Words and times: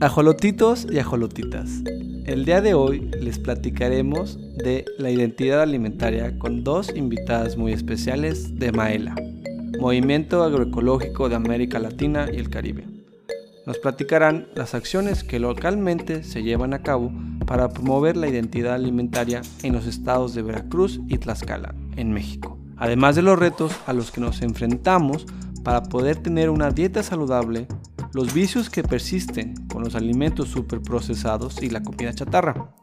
Ajolotitos 0.00 0.86
y 0.88 1.00
ajolotitas. 1.00 1.82
El 2.24 2.44
día 2.44 2.60
de 2.60 2.72
hoy 2.72 3.10
les 3.20 3.40
platicaremos 3.40 4.38
de 4.56 4.84
la 4.96 5.10
identidad 5.10 5.60
alimentaria 5.60 6.38
con 6.38 6.62
dos 6.62 6.94
invitadas 6.94 7.56
muy 7.56 7.72
especiales 7.72 8.60
de 8.60 8.70
Maela, 8.70 9.16
Movimiento 9.80 10.44
Agroecológico 10.44 11.28
de 11.28 11.34
América 11.34 11.80
Latina 11.80 12.28
y 12.32 12.36
el 12.36 12.48
Caribe. 12.48 12.84
Nos 13.66 13.78
platicarán 13.78 14.46
las 14.54 14.76
acciones 14.76 15.24
que 15.24 15.40
localmente 15.40 16.22
se 16.22 16.44
llevan 16.44 16.74
a 16.74 16.82
cabo 16.84 17.10
para 17.44 17.68
promover 17.68 18.16
la 18.16 18.28
identidad 18.28 18.74
alimentaria 18.74 19.42
en 19.64 19.72
los 19.72 19.84
estados 19.84 20.32
de 20.32 20.42
Veracruz 20.42 21.00
y 21.08 21.18
Tlaxcala, 21.18 21.74
en 21.96 22.12
México, 22.12 22.56
además 22.76 23.16
de 23.16 23.22
los 23.22 23.36
retos 23.36 23.72
a 23.84 23.92
los 23.94 24.12
que 24.12 24.20
nos 24.20 24.42
enfrentamos 24.42 25.26
para 25.64 25.82
poder 25.82 26.18
tener 26.18 26.50
una 26.50 26.70
dieta 26.70 27.02
saludable 27.02 27.66
los 28.12 28.32
vicios 28.32 28.70
que 28.70 28.82
persisten 28.82 29.67
con 29.78 29.84
los 29.84 29.94
alimentos 29.94 30.48
superprocesados 30.48 31.62
y 31.62 31.70
la 31.70 31.84
comida 31.84 32.12
chatarra. 32.12 32.74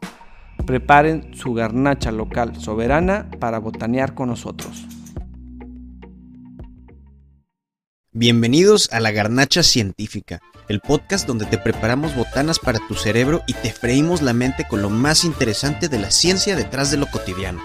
Preparen 0.66 1.34
su 1.34 1.52
garnacha 1.52 2.10
local 2.10 2.58
soberana 2.58 3.28
para 3.38 3.58
botanear 3.58 4.14
con 4.14 4.30
nosotros. 4.30 4.86
Bienvenidos 8.12 8.90
a 8.94 9.00
la 9.00 9.10
Garnacha 9.10 9.62
Científica, 9.62 10.40
el 10.68 10.80
podcast 10.80 11.26
donde 11.26 11.44
te 11.44 11.58
preparamos 11.58 12.16
botanas 12.16 12.58
para 12.58 12.78
tu 12.88 12.94
cerebro 12.94 13.42
y 13.46 13.52
te 13.52 13.72
freímos 13.72 14.22
la 14.22 14.32
mente 14.32 14.66
con 14.66 14.80
lo 14.80 14.88
más 14.88 15.24
interesante 15.24 15.90
de 15.90 15.98
la 15.98 16.10
ciencia 16.10 16.56
detrás 16.56 16.90
de 16.90 16.96
lo 16.96 17.08
cotidiano. 17.08 17.60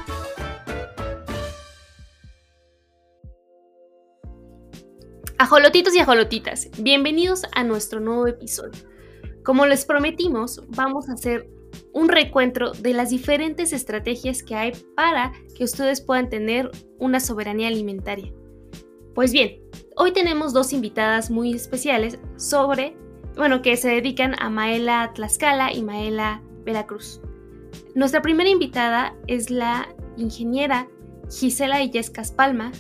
Ajolotitos 5.38 5.96
y 5.96 6.00
ajolotitas, 6.00 6.68
bienvenidos 6.78 7.44
a 7.54 7.64
nuestro 7.64 8.02
nuevo 8.02 8.28
episodio. 8.28 8.92
Como 9.44 9.66
les 9.66 9.86
prometimos, 9.86 10.62
vamos 10.68 11.10
a 11.10 11.14
hacer 11.14 11.50
un 11.94 12.10
recuentro 12.10 12.72
de 12.74 12.94
las 12.94 13.10
diferentes 13.10 13.74
estrategias 13.74 14.44
que 14.44 14.56
hay 14.56 14.72
para 14.96 15.32
que 15.56 15.64
ustedes 15.64 16.02
puedan 16.02 16.30
tener 16.30 16.70
una 17.00 17.20
soberanía 17.20 17.68
alimentaria. 17.68 18.32
Pues 19.16 19.32
bien, 19.32 19.60
hoy 19.98 20.14
tenemos 20.14 20.54
dos 20.54 20.74
invitadas 20.74 21.32
muy 21.32 21.54
especiales 21.54 22.20
sobre, 22.38 22.96
bueno, 23.36 23.62
que 23.62 23.78
se 23.78 23.90
dedican 23.90 24.36
a 24.40 24.50
Maela 24.50 25.12
Tlaxcala 25.16 25.74
y 25.74 25.82
Maela 25.82 26.44
Veracruz. 26.64 27.20
Nuestra 27.96 28.22
primera 28.22 28.50
invitada 28.50 29.16
es 29.28 29.50
la 29.50 29.90
ingeniera 30.18 30.88
Gisela 31.32 31.82
Illescas 31.82 32.32
Palma. 32.32 32.72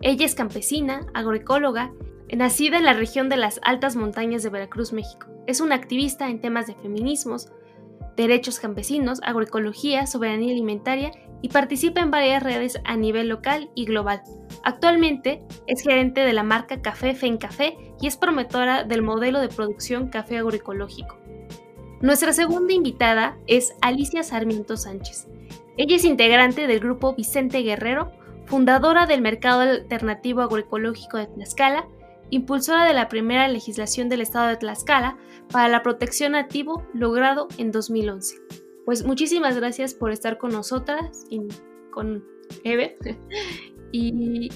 Ella 0.00 0.26
es 0.26 0.34
campesina, 0.34 1.06
agroecóloga 1.14 1.92
Nacida 2.36 2.76
en 2.76 2.84
la 2.84 2.92
región 2.92 3.28
de 3.28 3.36
las 3.36 3.58
altas 3.62 3.96
montañas 3.96 4.42
de 4.42 4.50
Veracruz, 4.50 4.92
México, 4.92 5.26
es 5.46 5.60
una 5.60 5.74
activista 5.74 6.28
en 6.28 6.40
temas 6.40 6.66
de 6.66 6.74
feminismos, 6.74 7.50
derechos 8.16 8.60
campesinos, 8.60 9.20
agroecología, 9.22 10.06
soberanía 10.06 10.52
alimentaria 10.52 11.10
y 11.40 11.48
participa 11.48 12.00
en 12.00 12.10
varias 12.10 12.42
redes 12.42 12.80
a 12.84 12.96
nivel 12.96 13.28
local 13.28 13.70
y 13.74 13.86
global. 13.86 14.22
Actualmente 14.62 15.42
es 15.66 15.82
gerente 15.82 16.20
de 16.20 16.32
la 16.32 16.42
marca 16.42 16.82
Café 16.82 17.16
Café 17.38 17.76
y 18.00 18.06
es 18.06 18.16
promotora 18.16 18.84
del 18.84 19.02
modelo 19.02 19.40
de 19.40 19.48
producción 19.48 20.08
café 20.08 20.38
agroecológico. 20.38 21.16
Nuestra 22.00 22.32
segunda 22.32 22.74
invitada 22.74 23.38
es 23.46 23.74
Alicia 23.80 24.22
Sarmiento 24.22 24.76
Sánchez. 24.76 25.28
Ella 25.76 25.96
es 25.96 26.04
integrante 26.04 26.66
del 26.66 26.80
grupo 26.80 27.14
Vicente 27.14 27.62
Guerrero, 27.62 28.12
fundadora 28.46 29.06
del 29.06 29.22
Mercado 29.22 29.60
Alternativo 29.60 30.42
Agroecológico 30.42 31.18
de 31.18 31.26
Tlaxcala 31.26 31.88
impulsora 32.30 32.86
de 32.86 32.94
la 32.94 33.08
primera 33.08 33.48
legislación 33.48 34.08
del 34.08 34.20
estado 34.20 34.48
de 34.48 34.56
Tlaxcala 34.56 35.16
para 35.50 35.68
la 35.68 35.82
protección 35.82 36.32
nativo 36.32 36.86
logrado 36.92 37.48
en 37.58 37.72
2011. 37.72 38.36
Pues 38.84 39.04
muchísimas 39.04 39.56
gracias 39.56 39.94
por 39.94 40.12
estar 40.12 40.38
con 40.38 40.50
nosotras 40.50 41.24
y 41.30 41.40
con 41.90 42.24
Eve 42.64 42.96
y 43.92 44.48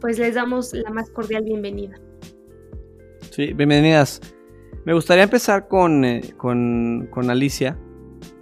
pues 0.00 0.18
les 0.18 0.34
damos 0.34 0.72
la 0.72 0.90
más 0.90 1.10
cordial 1.10 1.44
bienvenida. 1.44 2.00
Sí, 3.30 3.52
bienvenidas. 3.52 4.20
Me 4.84 4.94
gustaría 4.94 5.24
empezar 5.24 5.68
con, 5.68 6.04
eh, 6.04 6.22
con, 6.36 7.08
con 7.10 7.30
Alicia 7.30 7.78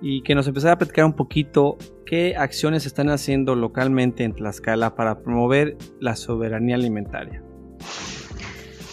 y 0.00 0.22
que 0.22 0.34
nos 0.34 0.46
empezara 0.46 0.75
a 0.75 0.78
platicar 0.78 1.04
un 1.04 1.14
poquito 1.14 1.76
qué 2.06 2.36
acciones 2.36 2.86
están 2.86 3.10
haciendo 3.10 3.56
localmente 3.56 4.25
en 4.25 4.34
Tlaxcala 4.34 4.94
para 4.94 5.20
promover 5.22 5.76
la 6.00 6.14
soberanía 6.16 6.76
alimentaria. 6.76 7.42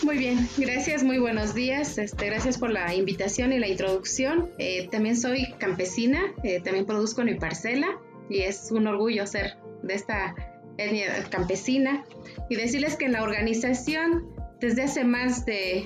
Muy 0.06 0.20
bien, 0.20 0.48
gracias, 0.56 1.04
muy 1.04 1.18
buenos 1.18 1.56
días. 1.56 1.98
Este, 1.98 2.28
gracias 2.28 2.60
por 2.60 2.70
la 2.70 2.94
invitación 2.94 3.52
y 3.52 3.58
la 3.58 3.68
introducción. 3.68 4.52
Eh, 4.60 4.88
también 4.92 5.18
soy 5.18 5.52
campesina, 5.58 6.22
eh, 6.44 6.62
también 6.62 6.86
produzco 6.86 7.22
en 7.22 7.28
mi 7.28 7.34
parcela 7.34 7.88
y 8.30 8.42
es 8.42 8.70
un 8.72 8.86
orgullo 8.86 9.26
ser 9.26 9.58
de 9.82 9.96
esta 9.96 10.36
etnia 10.78 11.24
campesina. 11.32 12.06
Y 12.52 12.56
decirles 12.56 12.98
que 12.98 13.06
en 13.06 13.14
la 13.14 13.24
organización, 13.24 14.28
desde 14.62 14.84
hace 14.84 15.04
más 15.06 15.44
de 15.48 15.86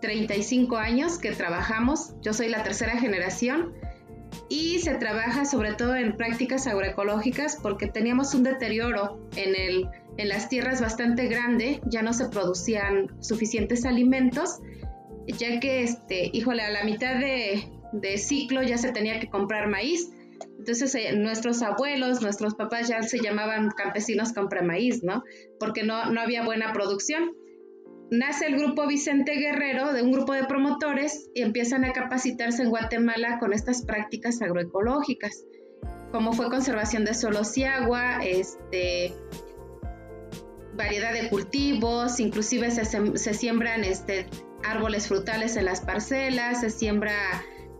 35 0.00 0.76
años 0.76 1.18
que 1.18 1.32
trabajamos, 1.32 2.14
yo 2.22 2.32
soy 2.32 2.50
la 2.50 2.62
tercera 2.62 3.00
generación, 3.00 3.74
y 4.48 4.78
se 4.80 4.94
trabaja 4.94 5.44
sobre 5.44 5.74
todo 5.74 5.96
en 5.96 6.16
prácticas 6.16 6.66
agroecológicas 6.66 7.56
porque 7.60 7.86
teníamos 7.86 8.34
un 8.34 8.42
deterioro 8.42 9.18
en 9.36 9.54
el 9.54 9.88
en 10.20 10.28
las 10.28 10.48
tierras 10.48 10.80
bastante 10.80 11.28
grande, 11.28 11.80
ya 11.86 12.02
no 12.02 12.12
se 12.12 12.28
producían 12.28 13.08
suficientes 13.20 13.86
alimentos, 13.86 14.58
ya 15.26 15.60
que, 15.60 15.82
este, 15.82 16.30
híjole, 16.32 16.62
a 16.62 16.70
la 16.70 16.84
mitad 16.84 17.18
de, 17.18 18.18
ciclo 18.18 18.62
ya 18.62 18.76
se 18.76 18.92
tenía 18.92 19.18
que 19.18 19.28
comprar 19.28 19.68
maíz. 19.68 20.10
Entonces 20.58 20.94
eh, 20.94 21.16
nuestros 21.16 21.62
abuelos, 21.62 22.22
nuestros 22.22 22.54
papás 22.54 22.88
ya 22.88 23.02
se 23.02 23.18
llamaban 23.18 23.70
campesinos 23.70 24.32
compra 24.32 24.62
maíz, 24.62 25.02
¿no? 25.02 25.24
Porque 25.58 25.82
no, 25.82 26.10
no 26.10 26.20
había 26.20 26.44
buena 26.44 26.72
producción. 26.72 27.32
Nace 28.10 28.46
el 28.46 28.56
grupo 28.56 28.86
Vicente 28.86 29.36
Guerrero, 29.36 29.92
de 29.92 30.02
un 30.02 30.12
grupo 30.12 30.34
de 30.34 30.44
promotores, 30.44 31.30
y 31.34 31.42
empiezan 31.42 31.84
a 31.84 31.92
capacitarse 31.92 32.62
en 32.62 32.70
Guatemala 32.70 33.38
con 33.38 33.52
estas 33.52 33.84
prácticas 33.84 34.42
agroecológicas, 34.42 35.44
como 36.12 36.32
fue 36.32 36.50
conservación 36.50 37.04
de 37.04 37.14
suelos 37.14 37.56
y 37.56 37.64
agua, 37.64 38.18
este, 38.24 39.14
variedad 40.80 41.12
de 41.12 41.28
cultivos, 41.28 42.20
inclusive 42.20 42.70
se, 42.70 43.34
siembran 43.34 43.84
este, 43.84 44.26
árboles 44.64 45.08
frutales 45.08 45.56
en 45.56 45.66
las 45.66 45.82
parcelas, 45.82 46.62
se 46.62 46.70
siembra 46.70 47.12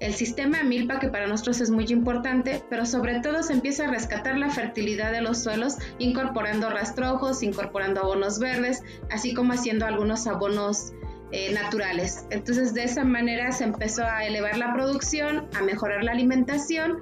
el 0.00 0.14
sistema 0.14 0.62
milpa 0.62 0.98
que 0.98 1.08
para 1.08 1.26
nosotros 1.26 1.60
es 1.62 1.70
muy 1.70 1.86
importante, 1.86 2.62
pero 2.68 2.84
sobre 2.84 3.20
todo 3.20 3.42
se 3.42 3.54
empieza 3.54 3.84
a 3.84 3.90
rescatar 3.90 4.36
la 4.36 4.50
fertilidad 4.50 5.12
de 5.12 5.22
los 5.22 5.42
suelos 5.42 5.76
incorporando 5.98 6.68
rastrojos, 6.70 7.42
incorporando 7.42 8.00
abonos 8.02 8.38
verdes, 8.38 8.82
así 9.10 9.34
como 9.34 9.54
haciendo 9.54 9.86
algunos 9.86 10.26
abonos 10.26 10.92
eh, 11.32 11.52
naturales. 11.52 12.26
Entonces 12.30 12.74
de 12.74 12.84
esa 12.84 13.04
manera 13.04 13.50
se 13.52 13.64
empezó 13.64 14.04
a 14.04 14.24
elevar 14.24 14.58
la 14.58 14.74
producción, 14.74 15.48
a 15.54 15.62
mejorar 15.62 16.04
la 16.04 16.12
alimentación 16.12 16.98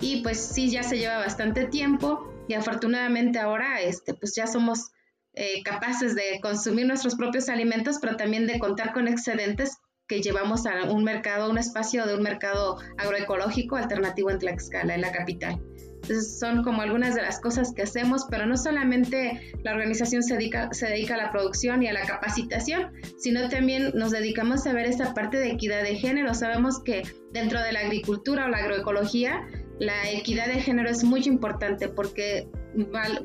y 0.00 0.22
pues 0.22 0.38
sí 0.38 0.70
ya 0.70 0.82
se 0.82 0.98
lleva 0.98 1.18
bastante 1.18 1.66
tiempo 1.66 2.32
y 2.48 2.54
afortunadamente 2.54 3.38
ahora 3.38 3.80
este 3.80 4.14
pues 4.14 4.34
ya 4.34 4.46
somos 4.46 4.92
eh, 5.40 5.62
capaces 5.62 6.16
de 6.16 6.40
consumir 6.42 6.84
nuestros 6.84 7.14
propios 7.14 7.48
alimentos, 7.48 7.98
pero 8.00 8.16
también 8.16 8.48
de 8.48 8.58
contar 8.58 8.92
con 8.92 9.06
excedentes 9.06 9.76
que 10.08 10.20
llevamos 10.20 10.66
a 10.66 10.90
un 10.90 11.04
mercado, 11.04 11.48
un 11.48 11.58
espacio 11.58 12.06
de 12.06 12.16
un 12.16 12.24
mercado 12.24 12.78
agroecológico 12.96 13.76
alternativo 13.76 14.32
en 14.32 14.40
Tlaxcala, 14.40 14.96
en 14.96 15.02
la 15.02 15.12
capital. 15.12 15.62
Entonces 16.02 16.40
son 16.40 16.64
como 16.64 16.82
algunas 16.82 17.14
de 17.14 17.22
las 17.22 17.38
cosas 17.40 17.72
que 17.72 17.82
hacemos, 17.82 18.26
pero 18.28 18.46
no 18.46 18.56
solamente 18.56 19.52
la 19.62 19.72
organización 19.72 20.24
se 20.24 20.34
dedica, 20.34 20.70
se 20.72 20.86
dedica 20.86 21.14
a 21.14 21.18
la 21.18 21.30
producción 21.30 21.84
y 21.84 21.86
a 21.86 21.92
la 21.92 22.02
capacitación, 22.02 22.90
sino 23.16 23.48
también 23.48 23.92
nos 23.94 24.10
dedicamos 24.10 24.66
a 24.66 24.72
ver 24.72 24.86
esta 24.86 25.14
parte 25.14 25.38
de 25.38 25.52
equidad 25.52 25.84
de 25.84 25.94
género. 25.94 26.34
Sabemos 26.34 26.82
que 26.82 27.02
dentro 27.32 27.62
de 27.62 27.70
la 27.70 27.80
agricultura 27.80 28.46
o 28.46 28.48
la 28.48 28.58
agroecología, 28.58 29.46
la 29.78 30.10
equidad 30.10 30.48
de 30.48 30.60
género 30.62 30.90
es 30.90 31.04
muy 31.04 31.22
importante 31.26 31.88
porque 31.88 32.48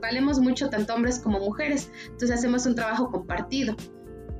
valemos 0.01 0.39
mucho 0.39 0.69
tanto 0.69 0.93
hombres 0.93 1.19
como 1.19 1.39
mujeres, 1.39 1.89
entonces 2.05 2.31
hacemos 2.31 2.65
un 2.65 2.75
trabajo 2.75 3.11
compartido. 3.11 3.75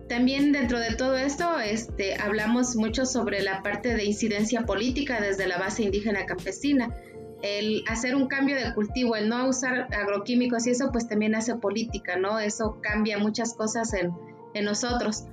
También 0.10 0.52
dentro 0.52 0.80
de 0.80 0.96
todo 0.96 1.16
esto 1.16 1.60
este, 1.60 2.16
hablamos 2.16 2.76
mucho 2.76 3.06
sobre 3.06 3.42
la 3.42 3.62
parte 3.64 3.96
de 3.96 4.04
incidencia 4.04 4.64
política 4.64 5.22
desde 5.22 5.48
la 5.48 5.58
base 5.58 5.84
indígena 5.84 6.26
campesina. 6.26 6.94
El 7.42 7.84
hacer 7.90 8.16
un 8.16 8.28
cambio 8.28 8.56
de 8.56 8.74
cultivo, 8.74 9.16
el 9.16 9.28
no 9.28 9.48
usar 9.48 9.88
agroquímicos 9.94 10.68
y 10.68 10.72
eso 10.72 10.90
pues 10.92 11.08
también 11.08 11.36
hace 11.36 11.56
política, 11.56 12.18
¿no? 12.18 12.40
Eso 12.40 12.80
cambia 12.82 13.18
muchas 13.18 13.54
cosas 13.54 13.94
en, 13.94 14.12
en 14.54 14.66
nosotros. 14.66 15.26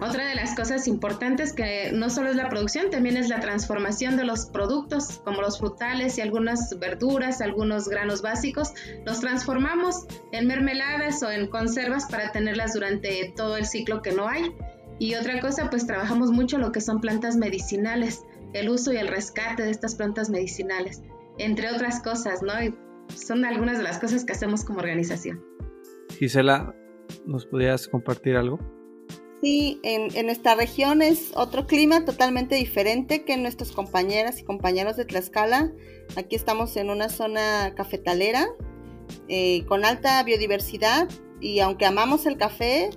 Otra 0.00 0.26
de 0.26 0.34
las 0.34 0.56
cosas 0.56 0.88
importantes 0.88 1.52
que 1.52 1.92
no 1.92 2.10
solo 2.10 2.30
es 2.30 2.36
la 2.36 2.48
producción, 2.48 2.90
también 2.90 3.16
es 3.16 3.28
la 3.28 3.38
transformación 3.38 4.16
de 4.16 4.24
los 4.24 4.46
productos, 4.46 5.20
como 5.24 5.40
los 5.40 5.58
frutales 5.58 6.18
y 6.18 6.20
algunas 6.20 6.76
verduras, 6.80 7.40
algunos 7.40 7.88
granos 7.88 8.20
básicos, 8.20 8.72
los 9.06 9.20
transformamos 9.20 10.06
en 10.32 10.48
mermeladas 10.48 11.22
o 11.22 11.30
en 11.30 11.48
conservas 11.48 12.06
para 12.10 12.32
tenerlas 12.32 12.74
durante 12.74 13.32
todo 13.36 13.56
el 13.56 13.66
ciclo 13.66 14.02
que 14.02 14.12
no 14.12 14.26
hay. 14.26 14.52
Y 14.98 15.14
otra 15.14 15.40
cosa, 15.40 15.70
pues 15.70 15.86
trabajamos 15.86 16.30
mucho 16.30 16.58
lo 16.58 16.72
que 16.72 16.80
son 16.80 17.00
plantas 17.00 17.36
medicinales, 17.36 18.24
el 18.52 18.68
uso 18.70 18.92
y 18.92 18.96
el 18.96 19.08
rescate 19.08 19.62
de 19.62 19.70
estas 19.70 19.94
plantas 19.94 20.28
medicinales, 20.28 21.02
entre 21.38 21.70
otras 21.70 22.02
cosas, 22.02 22.42
¿no? 22.42 22.60
Y 22.62 22.74
son 23.14 23.44
algunas 23.44 23.78
de 23.78 23.84
las 23.84 23.98
cosas 23.98 24.24
que 24.24 24.32
hacemos 24.32 24.64
como 24.64 24.80
organización. 24.80 25.44
Gisela, 26.18 26.74
¿nos 27.26 27.46
podrías 27.46 27.86
compartir 27.86 28.36
algo? 28.36 28.58
Sí, 29.44 29.78
en, 29.82 30.08
en, 30.16 30.24
nuestra 30.24 30.54
región 30.54 31.02
es 31.02 31.32
otro 31.34 31.66
clima 31.66 32.06
totalmente 32.06 32.54
diferente 32.54 33.26
que 33.26 33.36
nuestros 33.36 33.72
compañeras 33.72 34.40
y 34.40 34.42
compañeros 34.42 34.96
de 34.96 35.04
Tlaxcala. 35.04 35.70
Aquí 36.16 36.34
estamos 36.34 36.78
en 36.78 36.88
una 36.88 37.10
zona 37.10 37.74
cafetalera 37.76 38.46
eh, 39.28 39.66
con 39.66 39.84
alta 39.84 40.22
biodiversidad 40.22 41.10
y 41.42 41.60
aunque 41.60 41.84
amamos 41.84 42.24
el 42.24 42.38
café, 42.38 42.88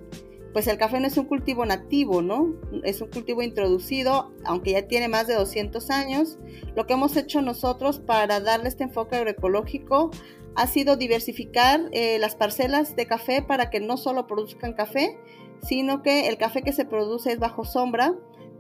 pues 0.54 0.68
el 0.68 0.78
café 0.78 1.02
no 1.02 1.08
es 1.08 1.18
un 1.18 1.26
cultivo 1.26 1.66
nativo, 1.66 2.22
¿no? 2.22 2.56
Es 2.86 3.02
un 3.02 3.10
cultivo 3.10 3.42
introducido, 3.42 4.32
aunque 4.46 4.72
ya 4.72 4.88
tiene 4.88 5.10
más 5.10 5.28
de 5.28 5.34
200 5.34 5.90
años. 5.90 6.40
Lo 6.78 6.88
que 6.88 6.94
hemos 6.94 7.18
hecho 7.18 7.42
nosotros 7.42 8.00
para 8.00 8.40
darle 8.40 8.70
este 8.70 8.86
enfoque 8.86 9.18
agroecológico 9.18 10.12
ha 10.56 10.66
sido 10.66 10.96
diversificar 10.96 11.90
eh, 11.92 12.18
las 12.20 12.36
parcelas 12.36 12.96
de 12.96 13.06
café 13.06 13.42
para 13.42 13.70
que 13.70 13.82
no 13.82 13.98
solo 13.98 14.28
produzcan 14.28 14.72
café, 14.72 15.20
sino 15.64 16.02
que 16.02 16.28
el 16.28 16.38
café 16.38 16.62
que 16.62 16.74
se 16.74 16.86
produce 16.86 17.32
es 17.32 17.40
bajo 17.40 17.66
sombra, 17.66 18.16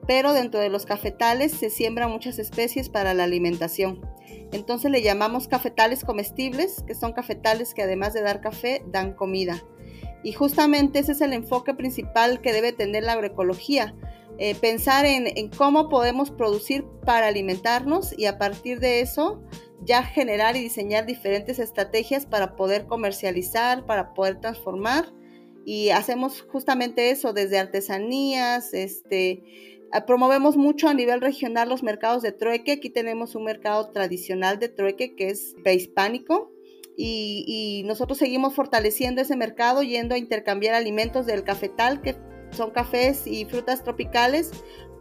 pero 0.07 0.33
dentro 0.33 0.59
de 0.59 0.69
los 0.69 0.85
cafetales 0.85 1.51
se 1.51 1.69
siembran 1.69 2.11
muchas 2.11 2.39
especies 2.39 2.89
para 2.89 3.13
la 3.13 3.25
alimentación. 3.25 4.01
Entonces 4.51 4.89
le 4.89 5.01
llamamos 5.01 5.47
cafetales 5.47 6.05
comestibles, 6.05 6.83
que 6.87 6.95
son 6.95 7.13
cafetales 7.13 7.73
que 7.73 7.83
además 7.83 8.13
de 8.13 8.21
dar 8.21 8.39
café, 8.39 8.83
dan 8.87 9.13
comida. 9.13 9.63
Y 10.23 10.31
justamente 10.33 10.99
ese 10.99 11.11
es 11.11 11.21
el 11.21 11.33
enfoque 11.33 11.73
principal 11.73 12.41
que 12.41 12.53
debe 12.53 12.71
tener 12.71 13.03
la 13.03 13.13
agroecología, 13.13 13.95
eh, 14.39 14.55
pensar 14.55 15.05
en, 15.05 15.27
en, 15.37 15.49
cómo 15.49 15.89
podemos 15.89 16.31
producir 16.31 16.85
para 17.05 17.27
alimentarnos 17.27 18.17
y 18.17 18.25
a 18.25 18.37
partir 18.37 18.79
de 18.79 19.01
eso 19.01 19.41
ya 19.83 20.03
generar 20.03 20.55
y 20.55 20.61
diseñar 20.61 21.05
diferentes 21.05 21.59
estrategias 21.59 22.25
para 22.25 22.55
poder 22.55 22.85
comercializar, 22.87 23.85
para 23.85 24.13
poder 24.13 24.39
transformar 24.39 25.05
y 25.67 25.89
hacemos 25.89 26.43
justamente 26.43 27.09
eso 27.09 27.33
desde 27.33 27.59
artesanías, 27.59 28.73
este, 28.73 29.43
promovemos 30.07 30.55
mucho 30.55 30.87
a 30.87 30.93
nivel 30.93 31.19
regional 31.19 31.67
los 31.67 31.83
mercados 31.83 32.23
de 32.23 32.31
trueque. 32.31 32.71
Aquí 32.71 32.89
tenemos 32.89 33.35
un 33.35 33.43
mercado 33.43 33.89
tradicional 33.91 34.59
de 34.59 34.69
trueque 34.69 35.13
que 35.13 35.27
es 35.27 35.55
prehispánico 35.65 36.53
y, 36.95 37.43
y 37.45 37.83
nosotros 37.85 38.17
seguimos 38.17 38.53
fortaleciendo 38.53 39.21
ese 39.21 39.35
mercado 39.35 39.83
yendo 39.83 40.15
a 40.15 40.17
intercambiar 40.17 40.73
alimentos 40.73 41.25
del 41.25 41.43
cafetal, 41.43 42.01
que 42.01 42.15
son 42.51 42.71
cafés 42.71 43.27
y 43.27 43.43
frutas 43.43 43.83
tropicales, 43.83 44.51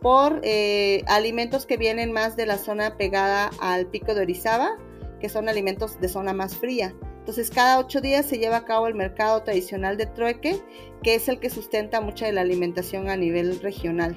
por 0.03 0.41
eh, 0.43 1.05
alimentos 1.07 1.65
que 1.65 1.77
vienen 1.77 2.11
más 2.11 2.35
de 2.35 2.45
la 2.45 2.59
zona 2.59 2.97
pegada 2.97 3.53
al 3.61 3.87
pico 3.87 4.17
de 4.17 4.23
Orizaba, 4.23 4.77
que 5.21 5.29
son 5.29 5.49
alimentos 5.49 6.01
de 6.01 6.09
zona 6.09 6.33
más 6.33 6.57
fría. 6.57 6.93
Entonces, 7.27 7.51
cada 7.51 7.81
ocho 7.81 8.01
días 8.01 8.25
se 8.25 8.39
lleva 8.39 8.59
a 8.59 8.65
cabo 8.65 8.87
el 8.87 8.95
mercado 8.95 9.43
tradicional 9.43 9.97
de 9.97 10.07
trueque, 10.07 10.63
que 11.03 11.17
es 11.17 11.29
el 11.29 11.41
que 11.41 11.51
sustenta 11.51 12.01
mucha 12.01 12.25
de 12.25 12.33
la 12.33 12.43
alimentación 12.43 13.09
a 13.09 13.17
nivel 13.17 13.59
regional. 13.59 14.17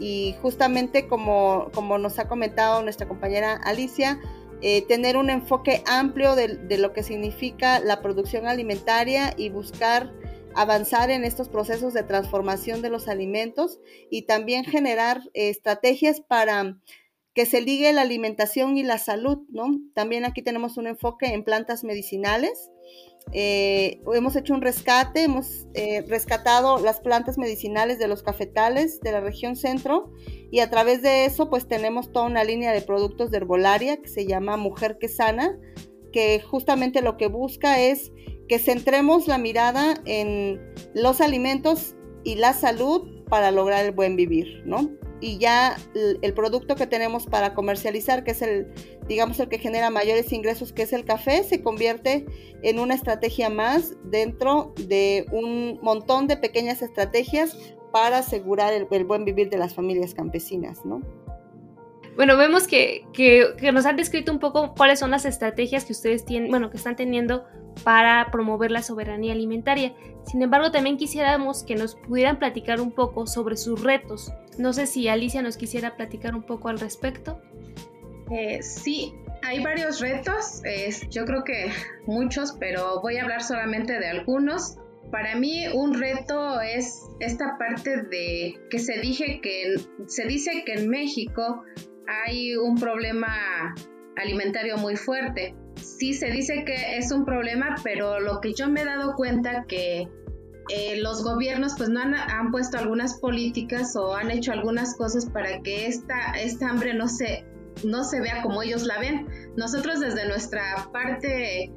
Y 0.00 0.34
justamente 0.40 1.08
como, 1.08 1.68
como 1.74 1.98
nos 1.98 2.18
ha 2.18 2.26
comentado 2.26 2.82
nuestra 2.82 3.06
compañera 3.06 3.60
Alicia, 3.64 4.18
eh, 4.62 4.80
tener 4.80 5.18
un 5.18 5.28
enfoque 5.28 5.82
amplio 5.86 6.34
de, 6.36 6.78
lo 6.78 6.94
que 6.94 7.02
significa 7.02 7.80
la 7.80 8.00
producción 8.00 8.46
alimentaria 8.46 9.34
y 9.36 9.50
buscar 9.50 10.10
avanzar 10.54 11.10
en 11.10 11.24
estos 11.24 11.50
procesos 11.50 11.92
de 11.92 12.02
transformación 12.02 12.80
de 12.80 12.88
los 12.88 13.08
alimentos 13.08 13.78
y 14.10 14.22
también 14.22 14.64
generar 14.64 15.20
estrategias 15.34 16.22
para 16.22 16.78
que 17.38 17.46
se 17.46 17.60
ligue 17.60 17.92
la 17.92 18.02
alimentación 18.02 18.76
y 18.78 18.82
la 18.82 18.98
salud, 18.98 19.38
¿no? 19.48 19.78
También 19.94 20.24
aquí 20.24 20.42
tenemos 20.42 20.76
un 20.76 20.88
enfoque 20.88 21.26
en 21.26 21.44
plantas 21.44 21.84
medicinales. 21.84 22.68
Eh, 23.30 24.00
hemos 24.12 24.34
hecho 24.34 24.54
un 24.54 24.60
rescate, 24.60 25.22
hemos 25.22 25.68
eh, 25.74 26.02
rescatado 26.08 26.80
las 26.80 26.98
plantas 26.98 27.38
medicinales 27.38 28.00
de 28.00 28.08
los 28.08 28.24
cafetales 28.24 28.98
de 29.02 29.12
la 29.12 29.20
región 29.20 29.54
centro 29.54 30.10
y 30.50 30.58
a 30.58 30.68
través 30.68 31.00
de 31.00 31.26
eso 31.26 31.48
pues 31.48 31.68
tenemos 31.68 32.10
toda 32.10 32.26
una 32.26 32.42
línea 32.42 32.72
de 32.72 32.82
productos 32.82 33.30
de 33.30 33.36
herbolaria 33.36 33.98
que 33.98 34.08
se 34.08 34.26
llama 34.26 34.56
Mujer 34.56 34.98
que 34.98 35.06
Sana, 35.06 35.56
que 36.12 36.40
justamente 36.40 37.02
lo 37.02 37.16
que 37.16 37.28
busca 37.28 37.80
es 37.80 38.10
que 38.48 38.58
centremos 38.58 39.28
la 39.28 39.38
mirada 39.38 39.94
en 40.06 40.60
los 40.92 41.20
alimentos 41.20 41.94
y 42.24 42.34
la 42.34 42.52
salud 42.52 43.24
para 43.28 43.52
lograr 43.52 43.84
el 43.84 43.92
buen 43.92 44.16
vivir, 44.16 44.64
¿no? 44.64 44.97
Y 45.20 45.38
ya 45.38 45.76
el, 45.94 46.34
producto 46.34 46.76
que 46.76 46.86
tenemos 46.86 47.26
para 47.26 47.54
comercializar, 47.54 48.24
que 48.24 48.30
es 48.30 48.42
el, 48.42 48.72
digamos, 49.08 49.40
el 49.40 49.48
que 49.48 49.58
genera 49.58 49.90
mayores 49.90 50.32
ingresos, 50.32 50.72
que 50.72 50.82
es 50.82 50.92
el 50.92 51.04
café, 51.04 51.42
se 51.42 51.62
convierte 51.62 52.26
en 52.62 52.78
una 52.78 52.94
estrategia 52.94 53.50
más 53.50 53.94
dentro 54.04 54.74
de 54.76 55.26
un 55.32 55.78
montón 55.82 56.26
de 56.26 56.36
pequeñas 56.36 56.82
estrategias 56.82 57.56
para 57.92 58.18
asegurar 58.18 58.72
el, 58.72 59.04
buen 59.04 59.24
vivir 59.24 59.50
de 59.50 59.58
las 59.58 59.74
familias 59.74 60.14
campesinas, 60.14 60.84
¿no? 60.84 61.00
Bueno, 62.18 62.36
vemos 62.36 62.66
que, 62.66 63.06
que, 63.12 63.54
nos 63.72 63.86
han 63.86 63.94
descrito 63.94 64.32
un 64.32 64.40
poco 64.40 64.74
cuáles 64.74 64.98
son 64.98 65.12
las 65.12 65.24
estrategias 65.24 65.84
que 65.84 65.92
ustedes 65.92 66.24
tienen, 66.24 66.50
bueno, 66.50 66.68
que 66.68 66.76
están 66.76 66.96
teniendo 66.96 67.46
para 67.84 68.32
promover 68.32 68.72
la 68.72 68.82
soberanía 68.82 69.32
alimentaria. 69.32 69.94
Sin 70.26 70.42
embargo, 70.42 70.72
también 70.72 70.96
quisiéramos 70.96 71.62
que 71.62 71.76
nos 71.76 71.94
pudieran 71.94 72.40
platicar 72.40 72.80
un 72.80 72.90
poco 72.90 73.28
sobre 73.28 73.56
sus 73.56 73.84
retos. 73.84 74.32
No 74.58 74.72
sé 74.72 74.88
si 74.88 75.06
Alicia 75.06 75.42
nos 75.42 75.56
quisiera 75.56 75.94
platicar 75.94 76.34
un 76.34 76.42
poco 76.42 76.68
al 76.70 76.80
respecto. 76.80 77.40
Eh, 78.32 78.62
sí, 78.62 79.14
hay 79.44 79.62
varios 79.62 80.00
retos, 80.00 80.60
yo 81.10 81.24
creo 81.24 81.44
que 81.44 81.70
muchos, 82.08 82.56
pero 82.58 83.00
voy 83.00 83.18
a 83.18 83.22
hablar 83.22 83.44
solamente 83.44 83.96
de 83.96 84.08
algunos. 84.08 84.76
Para 85.12 85.36
mí 85.36 85.68
un 85.72 85.94
reto 85.94 86.60
es 86.60 87.00
esta 87.20 87.56
parte 87.58 88.02
de 88.10 88.58
que 88.70 88.80
se 88.80 88.98
dije 88.98 89.40
que 89.40 89.76
se 90.08 90.26
dice 90.26 90.64
que 90.66 90.74
en 90.74 90.88
México 90.88 91.62
hay 92.08 92.56
un 92.56 92.76
problema 92.76 93.74
alimentario 94.16 94.76
muy 94.78 94.96
fuerte 94.96 95.54
sí 95.82 96.14
se 96.14 96.30
dice 96.30 96.64
que 96.64 96.98
es 96.98 97.10
un 97.12 97.24
problema, 97.24 97.76
pero 97.82 98.20
lo 98.20 98.40
que 98.40 98.54
yo 98.54 98.68
me 98.68 98.82
he 98.82 98.84
dado 98.84 99.14
cuenta 99.14 99.64
que 99.66 100.08
eh, 100.70 101.00
los 101.00 101.24
gobiernos 101.24 101.74
pues 101.76 101.88
no 101.88 102.00
han, 102.00 102.50
puesto 102.50 102.78
algunas 102.78 103.18
políticas 103.18 103.96
o 103.96 104.14
han 104.14 104.30
hecho 104.30 104.52
algunas 104.52 104.96
cosas 104.96 105.26
para 105.26 105.62
que 105.62 105.86
esta, 105.86 106.32
esta 106.38 106.68
hambre 106.68 106.94
no 106.94 107.08
se, 107.08 107.44
no 107.84 108.04
se 108.04 108.20
vea 108.20 108.42
como 108.42 108.62
ellos 108.62 108.84
la 108.84 108.98
ven. 108.98 109.26
Nosotros 109.56 110.00
desde 110.00 110.28
nuestra 110.28 110.62
parte 110.92 111.72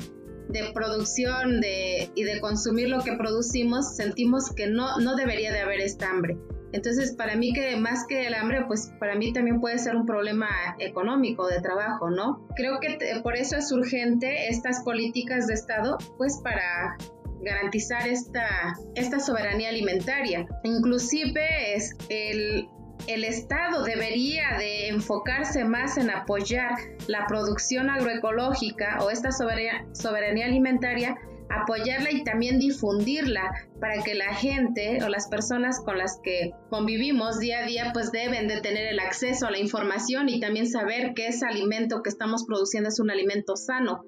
de 0.49 0.71
producción 0.73 1.61
de, 1.61 2.11
y 2.13 2.23
de 2.23 2.41
consumir 2.41 2.89
lo 2.89 3.01
que 3.01 3.13
producimos 3.13 3.95
sentimos 3.95 4.51
que 4.51 4.67
no, 4.67 4.97
no 4.97 5.15
debería 5.15 5.53
de 5.53 5.61
haber 5.61 5.79
esta 5.79 6.09
hambre. 6.09 6.37
Entonces, 6.73 7.13
para 7.15 7.35
mí 7.35 7.53
que 7.53 7.75
más 7.75 8.05
que 8.07 8.27
el 8.27 8.33
hambre, 8.33 8.63
pues 8.67 8.91
para 8.99 9.15
mí 9.15 9.33
también 9.33 9.59
puede 9.59 9.77
ser 9.77 9.95
un 9.95 10.05
problema 10.05 10.49
económico 10.79 11.47
de 11.47 11.61
trabajo, 11.61 12.09
¿no? 12.09 12.47
Creo 12.55 12.79
que 12.79 12.97
por 13.21 13.35
eso 13.35 13.57
es 13.57 13.71
urgente 13.71 14.47
estas 14.47 14.83
políticas 14.83 15.47
de 15.47 15.53
Estado, 15.53 15.97
pues 16.17 16.39
para 16.43 16.97
garantizar 17.41 18.07
esta, 18.07 18.75
esta 18.95 19.19
soberanía 19.19 19.69
alimentaria. 19.69 20.47
Inclusive 20.63 21.75
el, 22.09 22.69
el 23.07 23.23
Estado 23.23 23.83
debería 23.83 24.57
de 24.57 24.89
enfocarse 24.89 25.63
más 25.63 25.97
en 25.97 26.09
apoyar 26.09 26.71
la 27.07 27.25
producción 27.27 27.89
agroecológica 27.89 28.99
o 29.01 29.09
esta 29.09 29.31
soberanía 29.31 30.45
alimentaria 30.45 31.17
apoyarla 31.51 32.11
y 32.11 32.23
también 32.23 32.59
difundirla 32.59 33.51
para 33.79 34.01
que 34.03 34.15
la 34.15 34.33
gente 34.33 34.99
o 35.03 35.09
las 35.09 35.27
personas 35.27 35.81
con 35.83 35.97
las 35.97 36.19
que 36.23 36.51
convivimos 36.69 37.39
día 37.39 37.59
a 37.59 37.65
día 37.65 37.91
pues 37.93 38.11
deben 38.11 38.47
de 38.47 38.61
tener 38.61 38.87
el 38.87 38.99
acceso 38.99 39.47
a 39.47 39.51
la 39.51 39.59
información 39.59 40.29
y 40.29 40.39
también 40.39 40.67
saber 40.67 41.13
que 41.13 41.27
ese 41.27 41.45
alimento 41.45 42.01
que 42.03 42.09
estamos 42.09 42.45
produciendo 42.45 42.89
es 42.89 42.99
un 42.99 43.11
alimento 43.11 43.55
sano. 43.55 44.05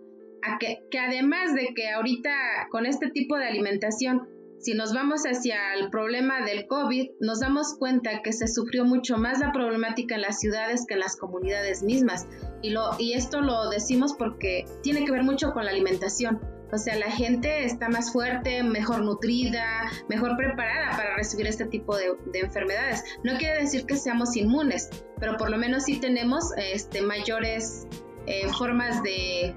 Que, 0.60 1.00
además 1.00 1.54
de 1.56 1.74
que 1.74 1.90
ahorita 1.90 2.32
con 2.70 2.86
este 2.86 3.10
tipo 3.12 3.38
de 3.38 3.46
alimentación 3.46 4.28
si 4.64 4.76
nos 4.76 4.94
vamos 4.94 5.24
hacia 5.24 5.74
el 5.74 5.90
problema 5.90 6.46
del 6.46 6.68
COVID, 6.68 7.10
nos 7.20 7.42
damos 7.42 7.76
cuenta 7.78 8.22
que 8.22 8.32
se 8.32 8.48
sufrió 8.48 8.86
mucho 8.86 9.18
más 9.18 9.40
la 9.40 9.52
problemática 9.52 10.16
en 10.16 10.22
las 10.22 10.40
ciudades 10.40 10.86
que 10.88 10.94
en 10.94 11.02
las 11.02 11.18
comunidades 11.18 11.84
mismas. 11.84 12.28
Y 12.62 13.12
esto 13.12 13.42
lo 13.42 13.70
decimos 13.70 14.14
porque 14.14 14.64
tiene 14.82 15.04
que 15.04 15.12
ver 15.12 15.24
mucho 15.24 15.52
con 15.52 15.66
la 15.66 15.72
alimentación. 15.72 16.40
O 16.74 16.78
sea, 16.80 16.96
la 16.96 17.12
gente 17.12 17.66
está 17.66 17.88
más 17.88 18.12
fuerte, 18.12 18.64
mejor 18.64 19.04
nutrida, 19.04 19.92
mejor 20.10 20.36
preparada 20.36 20.98
para 20.98 21.16
recibir 21.16 21.46
este 21.46 21.66
tipo 21.66 21.96
de, 21.96 22.16
enfermedades. 22.34 23.04
No 23.24 23.38
quiere 23.38 23.60
decir 23.60 23.86
que 23.86 23.96
seamos 23.96 24.36
inmunes, 24.36 24.90
pero 25.20 25.38
por 25.38 25.52
lo 25.52 25.58
menos 25.60 25.84
sí 25.84 26.00
tenemos 26.00 26.46
este, 26.58 27.04
mayores 27.04 27.86
eh, 28.26 28.48
formas 28.58 29.04
de, 29.04 29.56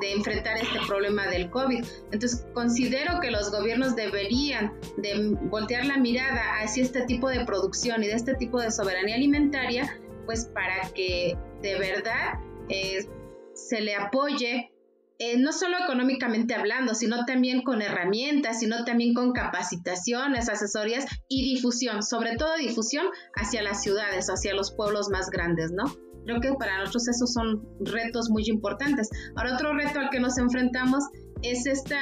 enfrentar 0.00 0.56
este 0.56 0.78
problema 0.88 1.26
del 1.26 1.50
COVID. 1.50 1.84
Entonces, 2.12 2.46
considero 2.54 3.20
que 3.20 3.30
los 3.30 3.50
gobiernos 3.50 3.94
deberían 3.94 4.72
de 4.96 5.36
voltear 5.42 5.84
la 5.84 5.98
mirada 5.98 6.40
hacia 6.62 6.82
este 6.82 7.02
tipo 7.02 7.28
de 7.28 7.44
producción 7.44 8.02
y 8.02 8.06
de 8.06 8.14
este 8.14 8.34
tipo 8.36 8.58
de 8.58 8.70
soberanía 8.70 9.16
alimentaria, 9.16 10.00
pues 10.24 10.46
para 10.46 10.88
que 10.94 11.36
de 11.60 11.78
verdad 11.78 12.40
eh, 12.70 13.06
se 13.52 13.82
le 13.82 13.94
apoye 13.94 14.73
eh, 15.18 15.38
no 15.38 15.52
solo 15.52 15.76
económicamente 15.78 16.54
hablando, 16.54 16.94
sino 16.94 17.24
también 17.24 17.62
con 17.62 17.82
herramientas, 17.82 18.58
sino 18.58 18.84
también 18.84 19.14
con 19.14 19.32
capacitaciones, 19.32 20.48
asesorías 20.48 21.06
y 21.28 21.54
difusión, 21.54 22.02
sobre 22.02 22.36
todo 22.36 22.56
difusión 22.56 23.06
hacia 23.36 23.62
las 23.62 23.82
ciudades, 23.82 24.26
hacia 24.26 24.54
los 24.54 24.74
pueblos 24.74 25.08
más 25.10 25.30
grandes, 25.30 25.70
¿no? 25.70 25.84
Creo 26.24 26.40
que 26.40 26.52
para 26.54 26.78
nosotros 26.78 27.06
esos 27.08 27.32
son 27.32 27.62
retos 27.80 28.28
muy 28.30 28.44
importantes. 28.46 29.08
Ahora 29.36 29.54
otro 29.54 29.74
reto 29.74 30.00
al 30.00 30.10
que 30.10 30.20
nos 30.20 30.36
enfrentamos 30.38 31.04
es 31.42 31.66
esta, 31.66 32.00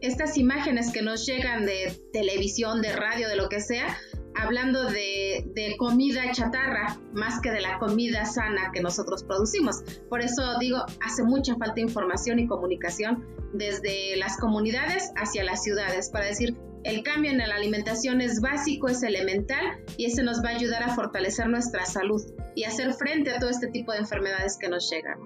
estas 0.00 0.38
imágenes 0.38 0.92
que 0.92 1.02
nos 1.02 1.26
llegan 1.26 1.66
de 1.66 2.00
televisión, 2.12 2.80
de 2.80 2.92
radio, 2.92 3.28
de 3.28 3.36
lo 3.36 3.48
que 3.48 3.60
sea, 3.60 3.94
hablando 4.36 4.84
de, 4.84 5.74
comida 5.78 6.22
chatarra 6.32 6.98
más 7.12 7.40
que 7.40 7.50
de 7.50 7.60
la 7.60 7.78
comida 7.78 8.24
sana 8.24 8.70
que 8.72 8.80
nosotros 8.80 9.24
producimos. 9.24 9.82
Por 10.08 10.20
eso 10.20 10.58
digo, 10.58 10.78
hace 11.04 11.22
mucha 11.22 11.54
falta 11.56 11.80
información 11.80 12.38
y 12.38 12.46
comunicación 12.46 13.24
desde 13.52 14.16
las 14.16 14.38
comunidades 14.38 15.12
hacia 15.16 15.44
las 15.44 15.62
ciudades 15.62 16.10
para 16.10 16.26
decir, 16.26 16.56
el 16.84 17.02
cambio 17.02 17.32
en 17.32 17.38
la 17.38 17.54
alimentación 17.54 18.20
es 18.20 18.40
básico, 18.40 18.88
es 18.88 19.02
elemental 19.02 19.80
y 19.96 20.04
ese 20.04 20.22
nos 20.22 20.42
va 20.44 20.50
a 20.50 20.52
ayudar 20.52 20.82
a 20.84 20.94
fortalecer 20.94 21.48
nuestra 21.48 21.84
salud 21.84 22.22
y 22.54 22.64
hacer 22.64 22.92
frente 22.94 23.32
a 23.32 23.40
todo 23.40 23.50
este 23.50 23.66
tipo 23.66 23.92
de 23.92 23.98
enfermedades 23.98 24.56
que 24.56 24.68
nos 24.68 24.88
llegan. 24.90 25.18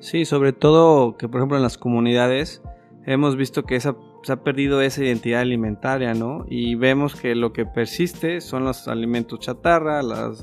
Sí, 0.00 0.24
sobre 0.24 0.52
todo 0.52 1.16
que 1.16 1.28
por 1.28 1.40
ejemplo 1.40 1.56
en 1.56 1.62
las 1.62 1.76
comunidades 1.76 2.62
hemos 3.04 3.36
visto 3.36 3.64
que 3.64 3.76
esa, 3.76 3.94
se 4.22 4.32
ha 4.32 4.36
perdido 4.36 4.80
esa 4.80 5.04
identidad 5.04 5.40
alimentaria, 5.40 6.14
¿no? 6.14 6.44
Y 6.48 6.74
vemos 6.74 7.14
que 7.14 7.34
lo 7.34 7.52
que 7.52 7.66
persiste 7.66 8.40
son 8.40 8.64
los 8.64 8.88
alimentos 8.88 9.40
chatarra, 9.40 10.02
las, 10.02 10.42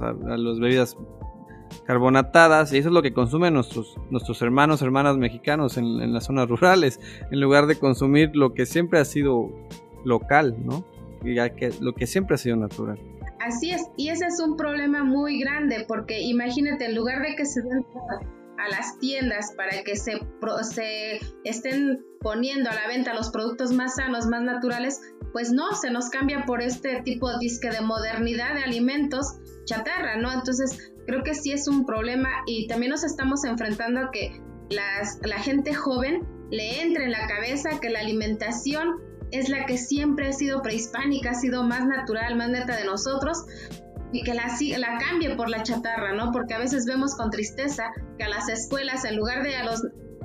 bebidas 0.60 0.98
carbonatadas, 1.86 2.74
y 2.74 2.78
eso 2.78 2.90
es 2.90 2.94
lo 2.94 3.02
que 3.02 3.14
consumen 3.14 3.54
nuestros, 3.54 3.96
nuestros 4.10 4.42
hermanos, 4.42 4.82
hermanas 4.82 5.18
mexicanos 5.18 5.78
en, 5.78 5.86
en, 6.02 6.14
las 6.14 6.26
zonas 6.26 6.48
rurales, 6.50 7.00
en 7.32 7.40
lugar 7.40 7.68
de 7.68 7.78
consumir 7.78 8.36
lo 8.36 8.54
que 8.54 8.66
siempre 8.66 9.00
ha 9.00 9.06
sido 9.06 9.50
local, 10.04 10.58
¿no? 10.64 10.86
Y 11.24 11.36
que, 11.36 11.72
lo 11.82 11.94
que 11.94 12.08
siempre 12.08 12.36
ha 12.36 12.38
sido 12.38 12.56
natural. 12.56 13.00
Así 13.40 13.72
es, 13.72 13.90
y 13.96 14.10
ese 14.10 14.26
es 14.26 14.40
un 14.40 14.58
problema 14.58 15.04
muy 15.04 15.40
grande, 15.40 15.86
porque 15.88 16.22
imagínate, 16.22 16.86
en 16.86 16.96
lugar 16.96 17.22
de 17.22 17.36
que 17.36 17.46
se 17.46 17.62
den 17.62 17.86
a 18.60 18.70
las 18.70 18.98
tiendas 19.00 19.54
para 19.56 19.84
que 19.84 19.96
se, 19.96 20.20
se 20.74 21.20
estén 21.44 22.06
poniendo 22.20 22.70
a 22.70 22.74
la 22.74 22.88
venta 22.88 23.14
los 23.14 23.32
productos 23.32 23.72
más 23.72 23.96
sanos, 23.96 24.28
más 24.28 24.42
naturales, 24.42 25.02
pues 25.32 25.52
no, 25.52 25.74
se 25.74 25.90
nos 25.92 26.10
cambia 26.10 26.44
por 26.46 26.62
este 26.62 27.02
tipo 27.04 27.38
disque 27.40 27.70
de 27.70 27.82
modernidad 27.82 28.56
de 28.56 28.64
alimentos 28.64 29.38
chatarra, 29.66 30.18
¿no? 30.18 30.32
Entonces, 30.32 30.92
creo 31.06 31.24
que 31.24 31.34
sí 31.34 31.52
es 31.52 31.68
un 31.68 31.86
problema 31.86 32.30
y 32.46 32.68
también 32.68 32.92
nos 32.92 33.04
estamos 33.04 33.44
enfrentando 33.46 34.02
a 34.02 34.12
que 34.12 34.42
las, 34.70 35.20
la 35.24 35.40
gente 35.40 35.74
joven 35.74 36.28
le 36.52 36.82
entre 36.82 37.06
en 37.06 37.12
la 37.12 37.28
cabeza 37.28 37.80
que 37.80 37.90
la 37.90 38.00
alimentación 38.00 38.96
es 39.32 39.50
la 39.50 39.66
que 39.66 39.78
siempre 39.78 40.28
ha 40.28 40.34
sido 40.34 40.62
prehispánica, 40.62 41.32
ha 41.32 41.36
sido 41.36 41.64
más 41.64 41.86
natural, 41.86 42.36
más 42.36 42.50
neta 42.50 42.76
de 42.76 42.86
nosotros, 42.86 43.46
y 44.12 44.24
que 44.24 44.34
la, 44.34 44.48
la 44.78 44.98
cambie 44.98 45.36
por 45.36 45.50
la 45.50 45.64
chatarra, 45.64 46.14
¿no? 46.14 46.32
Porque 46.32 46.54
a 46.54 46.60
veces 46.60 46.86
vemos 46.86 47.16
con 47.16 47.30
tristeza 47.30 47.92
que 48.18 48.24
a 48.24 48.30
las 48.30 48.50
escuelas, 48.50 49.06
en 49.06 49.16
lugar 49.16 49.44
de 49.44 49.56
a 49.56 49.64
los, 49.64 49.82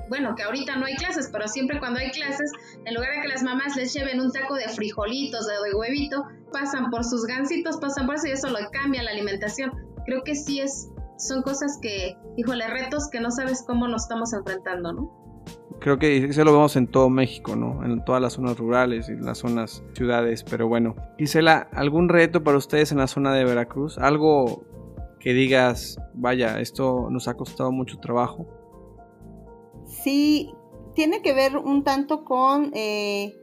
bueno, 0.09 0.35
que 0.35 0.43
ahorita 0.43 0.75
no 0.77 0.85
hay 0.85 0.95
clases, 0.95 1.29
pero 1.31 1.47
siempre 1.47 1.79
cuando 1.79 1.99
hay 1.99 2.11
clases, 2.11 2.51
en 2.85 2.93
lugar 2.93 3.11
de 3.15 3.21
que 3.21 3.27
las 3.27 3.43
mamás 3.43 3.75
les 3.75 3.93
lleven 3.93 4.19
un 4.19 4.31
taco 4.31 4.55
de 4.55 4.67
frijolitos, 4.69 5.47
de 5.47 5.73
huevito, 5.73 6.23
pasan 6.51 6.89
por 6.89 7.03
sus 7.03 7.25
gansitos, 7.25 7.77
pasan 7.77 8.05
por 8.05 8.15
eso 8.15 8.27
y 8.27 8.31
eso 8.31 8.49
lo 8.49 8.59
cambia 8.71 9.03
la 9.03 9.11
alimentación. 9.11 9.71
Creo 10.05 10.23
que 10.23 10.35
sí 10.35 10.59
es, 10.59 10.89
son 11.17 11.41
cosas 11.41 11.77
que, 11.81 12.17
híjole, 12.37 12.67
retos 12.67 13.09
que 13.11 13.19
no 13.19 13.31
sabes 13.31 13.63
cómo 13.65 13.87
nos 13.87 14.03
estamos 14.03 14.33
enfrentando, 14.33 14.93
¿no? 14.93 15.24
Creo 15.79 15.99
que 15.99 16.17
eso 16.17 16.43
lo 16.43 16.53
vemos 16.53 16.75
en 16.75 16.87
todo 16.87 17.09
México, 17.09 17.55
¿no? 17.55 17.83
En 17.83 18.03
todas 18.03 18.21
las 18.21 18.33
zonas 18.33 18.57
rurales 18.57 19.09
y 19.09 19.15
las 19.15 19.39
zonas 19.39 19.83
ciudades, 19.93 20.43
pero 20.43 20.67
bueno. 20.67 20.95
Gisela, 21.17 21.69
¿algún 21.73 22.09
reto 22.09 22.43
para 22.43 22.57
ustedes 22.57 22.91
en 22.91 22.97
la 22.97 23.07
zona 23.07 23.33
de 23.33 23.45
Veracruz? 23.45 23.97
¿Algo 23.97 24.63
que 25.19 25.33
digas, 25.33 25.97
vaya, 26.13 26.59
esto 26.59 27.09
nos 27.09 27.27
ha 27.27 27.35
costado 27.35 27.71
mucho 27.71 27.97
trabajo? 27.97 28.47
Sí, 29.87 30.53
tiene 30.93 31.21
que 31.21 31.33
ver 31.33 31.57
un 31.57 31.83
tanto 31.83 32.23
con 32.23 32.71
eh, 32.73 33.35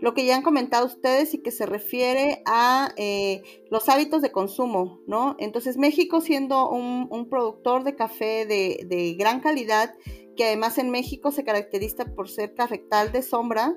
lo 0.00 0.14
que 0.14 0.24
ya 0.26 0.36
han 0.36 0.42
comentado 0.42 0.86
ustedes 0.86 1.34
y 1.34 1.42
que 1.42 1.50
se 1.50 1.66
refiere 1.66 2.42
a 2.46 2.92
eh, 2.96 3.42
los 3.70 3.88
hábitos 3.88 4.22
de 4.22 4.32
consumo, 4.32 5.00
¿no? 5.06 5.36
Entonces 5.38 5.76
México 5.76 6.20
siendo 6.20 6.68
un, 6.70 7.28
productor 7.30 7.84
de 7.84 7.94
café 7.94 8.46
de, 8.46 8.84
de 8.86 9.14
gran 9.14 9.40
calidad, 9.40 9.94
que 10.34 10.46
además 10.46 10.78
en 10.78 10.90
México 10.90 11.30
se 11.30 11.44
caracteriza 11.44 12.04
por 12.04 12.28
ser 12.28 12.54
cafetal 12.54 13.12
de 13.12 13.22
sombra, 13.22 13.74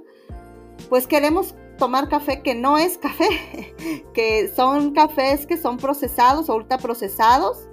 pues 0.89 1.07
queremos 1.07 1.55
tomar 1.77 2.09
café 2.09 2.41
que 2.41 2.55
no 2.55 2.77
es 2.77 2.97
café, 2.97 3.75
que 4.13 4.51
son 4.55 4.93
cafés 4.93 5.45
que 5.45 5.57
son 5.57 5.77
procesados 5.77 6.49
o 6.49 6.55
ultraprocesados 6.55 7.69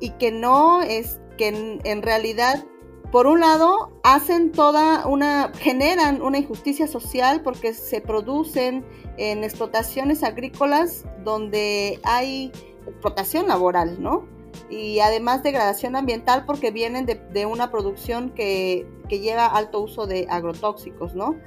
y 0.00 0.10
que 0.10 0.32
no 0.32 0.82
es, 0.82 1.20
que 1.38 1.80
en, 1.84 2.02
realidad, 2.02 2.64
por 3.12 3.26
un 3.26 3.40
lado, 3.40 3.92
hacen 4.02 4.50
toda 4.50 5.06
una, 5.06 5.52
generan 5.58 6.22
una 6.22 6.38
injusticia 6.38 6.88
social 6.88 7.42
porque 7.42 7.72
se 7.72 8.00
producen 8.00 8.84
en 9.16 9.44
explotaciones 9.44 10.24
agrícolas 10.24 11.04
donde 11.24 12.00
hay 12.02 12.50
explotación 12.86 13.46
laboral, 13.46 14.02
¿no? 14.02 14.26
Y 14.70 15.00
además 15.00 15.42
degradación 15.42 15.96
ambiental 15.96 16.44
porque 16.46 16.70
vienen 16.70 17.06
de, 17.06 17.46
una 17.46 17.70
producción 17.70 18.30
que, 18.30 18.86
lleva 19.08 19.44
alto 19.44 19.82
uso 19.82 20.06
de 20.06 20.26
agrotóxicos, 20.30 21.14
¿no? 21.14 21.38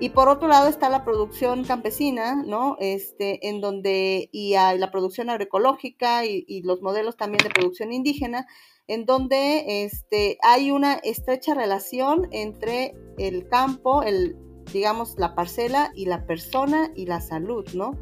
Y 0.00 0.08
por 0.08 0.28
otro 0.28 0.48
lado 0.48 0.68
está 0.68 0.88
la 0.88 1.04
producción 1.04 1.62
campesina, 1.62 2.42
¿no? 2.44 2.76
Este, 2.80 3.48
en 3.48 3.60
donde, 3.60 4.28
y 4.32 4.54
la 4.54 4.90
producción 4.90 5.30
agroecológica 5.30 6.24
y, 6.26 6.62
los 6.62 6.82
modelos 6.82 7.16
también 7.16 7.44
de 7.44 7.50
producción 7.50 7.92
indígena, 7.92 8.46
en 8.88 9.06
donde 9.06 9.84
este, 9.84 10.38
hay 10.42 10.72
una 10.72 10.94
estrecha 10.94 11.54
relación 11.54 12.26
entre 12.32 12.96
el 13.18 13.46
campo, 13.48 14.02
el, 14.02 14.36
digamos, 14.72 15.14
la 15.18 15.36
parcela 15.36 15.92
y 15.94 16.06
la 16.06 16.26
persona 16.26 16.90
y 16.96 17.06
la 17.06 17.20
salud, 17.20 17.64
¿no? 17.74 17.92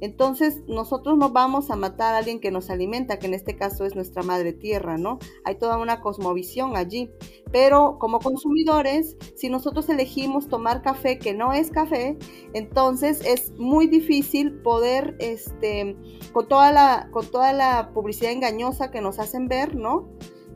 Entonces, 0.00 0.62
nosotros 0.66 1.16
no 1.16 1.30
vamos 1.30 1.70
a 1.70 1.76
matar 1.76 2.14
a 2.14 2.18
alguien 2.18 2.40
que 2.40 2.50
nos 2.50 2.70
alimenta, 2.70 3.18
que 3.18 3.26
en 3.26 3.34
este 3.34 3.56
caso 3.56 3.84
es 3.84 3.94
nuestra 3.94 4.22
madre 4.22 4.52
tierra, 4.52 4.98
¿no? 4.98 5.18
Hay 5.44 5.56
toda 5.56 5.78
una 5.78 6.00
cosmovisión 6.00 6.76
allí. 6.76 7.10
Pero 7.52 7.98
como 7.98 8.18
consumidores, 8.18 9.16
si 9.36 9.48
nosotros 9.48 9.88
elegimos 9.88 10.48
tomar 10.48 10.82
café 10.82 11.18
que 11.18 11.32
no 11.32 11.52
es 11.52 11.70
café, 11.70 12.18
entonces 12.52 13.24
es 13.24 13.52
muy 13.58 13.86
difícil 13.86 14.60
poder, 14.60 15.16
este, 15.18 15.96
con 16.32 16.48
toda 16.48 16.72
la, 16.72 17.08
con 17.12 17.26
toda 17.26 17.52
la 17.52 17.90
publicidad 17.94 18.32
engañosa 18.32 18.90
que 18.90 19.00
nos 19.00 19.18
hacen 19.18 19.48
ver, 19.48 19.76
¿no? 19.76 20.08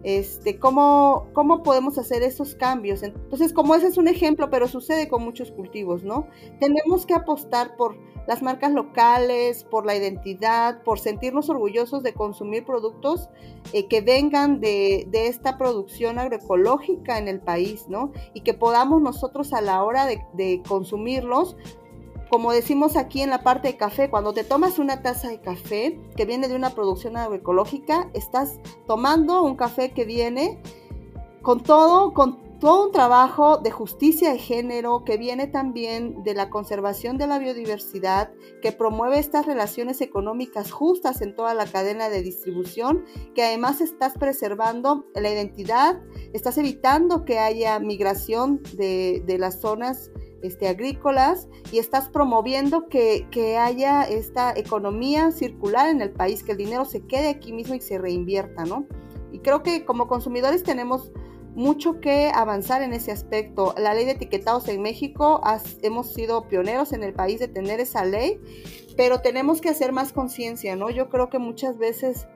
Este, 0.02 0.58
¿cómo, 0.58 1.28
¿cómo 1.34 1.62
podemos 1.62 1.98
hacer 1.98 2.22
esos 2.22 2.54
cambios? 2.54 3.02
Entonces, 3.02 3.52
como 3.52 3.74
ese 3.74 3.88
es 3.88 3.98
un 3.98 4.08
ejemplo, 4.08 4.48
pero 4.48 4.66
sucede 4.66 5.08
con 5.08 5.22
muchos 5.22 5.52
cultivos, 5.52 6.04
¿no? 6.04 6.26
Tenemos 6.58 7.04
que 7.04 7.14
apostar 7.14 7.76
por 7.76 7.98
las 8.30 8.42
marcas 8.42 8.70
locales, 8.70 9.64
por 9.64 9.84
la 9.84 9.96
identidad, 9.96 10.84
por 10.84 11.00
sentirnos 11.00 11.50
orgullosos 11.50 12.04
de 12.04 12.14
consumir 12.14 12.64
productos 12.64 13.28
eh, 13.72 13.88
que 13.88 14.02
vengan 14.02 14.60
de, 14.60 15.08
esta 15.12 15.58
producción 15.58 16.20
agroecológica 16.20 17.18
en 17.18 17.26
el 17.26 17.40
país, 17.40 17.86
¿no? 17.88 18.12
Y 18.32 18.42
que 18.42 18.54
podamos 18.54 19.02
nosotros 19.02 19.52
a 19.52 19.60
la 19.60 19.82
hora 19.82 20.06
de, 20.06 20.24
de 20.34 20.62
consumirlos 20.68 21.56
como 22.30 22.52
decimos 22.52 22.96
aquí 22.96 23.22
en 23.22 23.30
la 23.30 23.42
parte 23.42 23.66
de 23.66 23.76
café, 23.76 24.08
cuando 24.08 24.32
te 24.32 24.44
tomas 24.44 24.78
una 24.78 25.02
taza 25.02 25.26
de 25.26 25.40
café 25.40 25.98
que 26.14 26.24
viene 26.24 26.46
de 26.46 26.54
una 26.54 26.70
producción 26.70 27.16
agroecológica, 27.16 28.08
estás 28.14 28.60
tomando 28.86 29.42
un 29.42 29.56
café 29.56 29.90
que 29.90 30.04
viene 30.04 30.62
con 31.42 31.64
todo, 31.64 32.14
con 32.14 32.49
todo 32.60 32.86
un 32.86 32.92
trabajo 32.92 33.58
de 33.58 33.70
justicia 33.70 34.32
de 34.32 34.38
género 34.38 35.04
que 35.04 35.16
viene 35.16 35.46
también 35.46 36.22
de 36.22 36.34
la 36.34 36.50
conservación 36.50 37.18
de 37.18 37.26
la 37.26 37.38
biodiversidad, 37.38 38.32
que 38.62 38.70
promueve 38.70 39.18
estas 39.18 39.46
relaciones 39.46 40.00
económicas 40.00 40.70
justas 40.70 41.22
en 41.22 41.34
toda 41.34 41.54
la 41.54 41.66
cadena 41.66 42.08
de 42.08 42.22
distribución, 42.22 43.04
que 43.34 43.42
además 43.42 43.80
estás 43.80 44.12
preservando 44.18 45.06
la 45.14 45.30
identidad, 45.30 46.00
estás 46.32 46.58
evitando 46.58 47.24
que 47.24 47.38
haya 47.38 47.78
migración 47.80 48.62
de, 48.74 49.22
de 49.26 49.38
las 49.38 49.60
zonas 49.60 50.10
este, 50.42 50.68
agrícolas 50.68 51.48
y 51.70 51.78
estás 51.78 52.08
promoviendo 52.08 52.88
que, 52.88 53.26
haya 53.58 54.04
esta 54.04 54.52
economía 54.56 55.32
circular 55.32 55.88
en 55.88 56.00
el 56.00 56.12
país, 56.12 56.42
que 56.42 56.52
el 56.52 56.58
dinero 56.58 56.84
se 56.84 57.06
quede 57.06 57.28
aquí 57.28 57.52
mismo 57.52 57.74
y 57.74 57.80
se 57.80 57.98
reinvierta, 57.98 58.64
¿no? 58.64 58.86
Y 59.32 59.40
creo 59.40 59.62
que 59.62 59.84
como 59.84 60.08
consumidores 60.08 60.62
tenemos 60.62 61.12
mucho 61.54 62.00
que 62.00 62.30
avanzar 62.34 62.82
en 62.82 62.92
ese 62.92 63.12
aspecto. 63.12 63.74
La 63.76 63.94
ley 63.94 64.04
de 64.04 64.12
etiquetados 64.12 64.68
en 64.68 64.82
México, 64.82 65.40
hemos 65.82 66.12
sido 66.12 66.48
pioneros 66.48 66.92
en 66.92 67.02
el 67.02 67.12
país 67.12 67.40
de 67.40 67.48
tener 67.48 67.80
esa 67.80 68.04
ley, 68.04 68.40
pero 68.96 69.20
tenemos 69.20 69.60
que 69.60 69.68
hacer 69.68 69.92
más 69.92 70.12
conciencia, 70.12 70.76
¿no? 70.76 70.90
Yo 70.90 71.08
creo 71.08 71.28
que 71.30 71.38
muchas 71.38 71.78
veces 71.78 72.26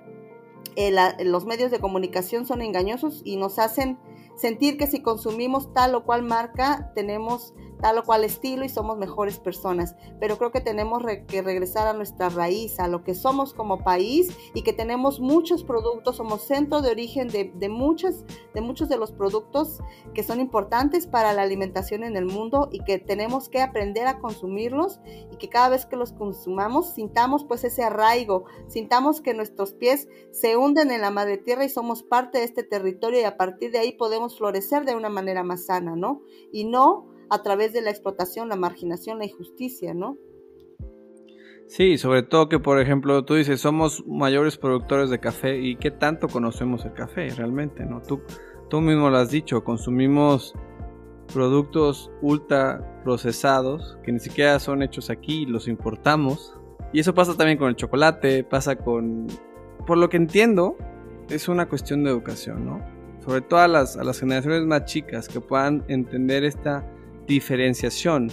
eh, 0.76 0.94
los 1.24 1.46
medios 1.46 1.70
de 1.70 1.78
comunicación 1.78 2.46
son 2.46 2.62
engañosos 2.62 3.22
y 3.24 3.36
nos 3.36 3.58
hacen 3.58 3.98
sentir 4.36 4.76
que 4.76 4.86
si 4.86 5.00
consumimos 5.00 5.72
tal 5.72 5.94
o 5.94 6.04
cual 6.04 6.22
marca, 6.22 6.92
tenemos 6.94 7.54
tal 7.84 7.98
o 7.98 8.02
cual 8.02 8.24
estilo 8.24 8.64
y 8.64 8.70
somos 8.70 8.96
mejores 8.96 9.38
personas. 9.38 9.94
Pero 10.18 10.38
creo 10.38 10.50
que 10.50 10.62
tenemos 10.62 11.02
que 11.28 11.42
regresar 11.42 11.86
a 11.86 11.92
nuestra 11.92 12.30
raíz, 12.30 12.80
a 12.80 12.88
lo 12.88 13.04
que 13.04 13.14
somos 13.14 13.52
como 13.52 13.84
país 13.84 14.34
y 14.54 14.62
que 14.62 14.72
tenemos 14.72 15.20
muchos 15.20 15.64
productos, 15.64 16.16
somos 16.16 16.46
centro 16.46 16.80
de 16.80 16.90
origen 16.90 17.28
de, 17.28 17.52
de, 17.54 17.68
muchos, 17.68 18.24
de 18.54 18.62
muchos 18.62 18.88
de 18.88 18.96
los 18.96 19.12
productos 19.12 19.82
que 20.14 20.22
son 20.22 20.40
importantes 20.40 21.06
para 21.06 21.34
la 21.34 21.42
alimentación 21.42 22.04
en 22.04 22.16
el 22.16 22.24
mundo 22.24 22.70
y 22.72 22.82
que 22.84 22.98
tenemos 22.98 23.50
que 23.50 23.60
aprender 23.60 24.06
a 24.06 24.18
consumirlos 24.18 25.00
y 25.30 25.36
que 25.36 25.50
cada 25.50 25.68
vez 25.68 25.84
que 25.84 25.96
los 25.96 26.14
consumamos 26.14 26.94
sintamos 26.94 27.44
pues 27.44 27.64
ese 27.64 27.82
arraigo, 27.82 28.46
sintamos 28.66 29.20
que 29.20 29.34
nuestros 29.34 29.74
pies 29.74 30.08
se 30.30 30.56
hunden 30.56 30.90
en 30.90 31.02
la 31.02 31.10
madre 31.10 31.36
tierra 31.36 31.66
y 31.66 31.68
somos 31.68 32.02
parte 32.02 32.38
de 32.38 32.44
este 32.44 32.62
territorio 32.62 33.20
y 33.20 33.24
a 33.24 33.36
partir 33.36 33.72
de 33.72 33.80
ahí 33.80 33.92
podemos 33.92 34.38
florecer 34.38 34.86
de 34.86 34.94
una 34.94 35.10
manera 35.10 35.42
más 35.42 35.66
sana, 35.66 35.96
¿no? 35.96 36.22
Y 36.50 36.64
no 36.64 37.12
a 37.30 37.42
través 37.42 37.72
de 37.72 37.82
la 37.82 37.90
explotación, 37.90 38.48
la 38.48 38.56
marginación, 38.56 39.18
la 39.18 39.26
injusticia, 39.26 39.94
¿no? 39.94 40.16
Sí, 41.66 41.96
sobre 41.98 42.22
todo 42.22 42.48
que, 42.48 42.58
por 42.58 42.78
ejemplo, 42.78 43.24
tú 43.24 43.34
dices, 43.34 43.60
somos 43.60 44.04
mayores 44.06 44.58
productores 44.58 45.10
de 45.10 45.18
café 45.18 45.58
y 45.58 45.76
qué 45.76 45.90
tanto 45.90 46.28
conocemos 46.28 46.84
el 46.84 46.92
café 46.92 47.28
realmente, 47.30 47.84
¿no? 47.84 48.02
Tú, 48.02 48.20
tú 48.68 48.80
mismo 48.80 49.08
lo 49.10 49.16
has 49.16 49.30
dicho, 49.30 49.64
consumimos 49.64 50.54
productos 51.32 52.10
ultra 52.20 53.00
procesados 53.02 53.98
que 54.04 54.12
ni 54.12 54.20
siquiera 54.20 54.58
son 54.58 54.82
hechos 54.82 55.10
aquí, 55.10 55.46
los 55.46 55.68
importamos. 55.68 56.54
Y 56.92 57.00
eso 57.00 57.14
pasa 57.14 57.36
también 57.36 57.58
con 57.58 57.68
el 57.68 57.76
chocolate, 57.76 58.44
pasa 58.44 58.76
con... 58.76 59.26
Por 59.86 59.98
lo 59.98 60.08
que 60.08 60.16
entiendo, 60.16 60.76
es 61.28 61.48
una 61.48 61.66
cuestión 61.68 62.04
de 62.04 62.10
educación, 62.10 62.64
¿no? 62.66 62.80
Sobre 63.24 63.40
todo 63.40 63.66
las, 63.66 63.96
a 63.96 64.04
las 64.04 64.20
generaciones 64.20 64.64
más 64.66 64.84
chicas 64.84 65.28
que 65.28 65.40
puedan 65.40 65.82
entender 65.88 66.44
esta 66.44 66.86
diferenciación 67.26 68.30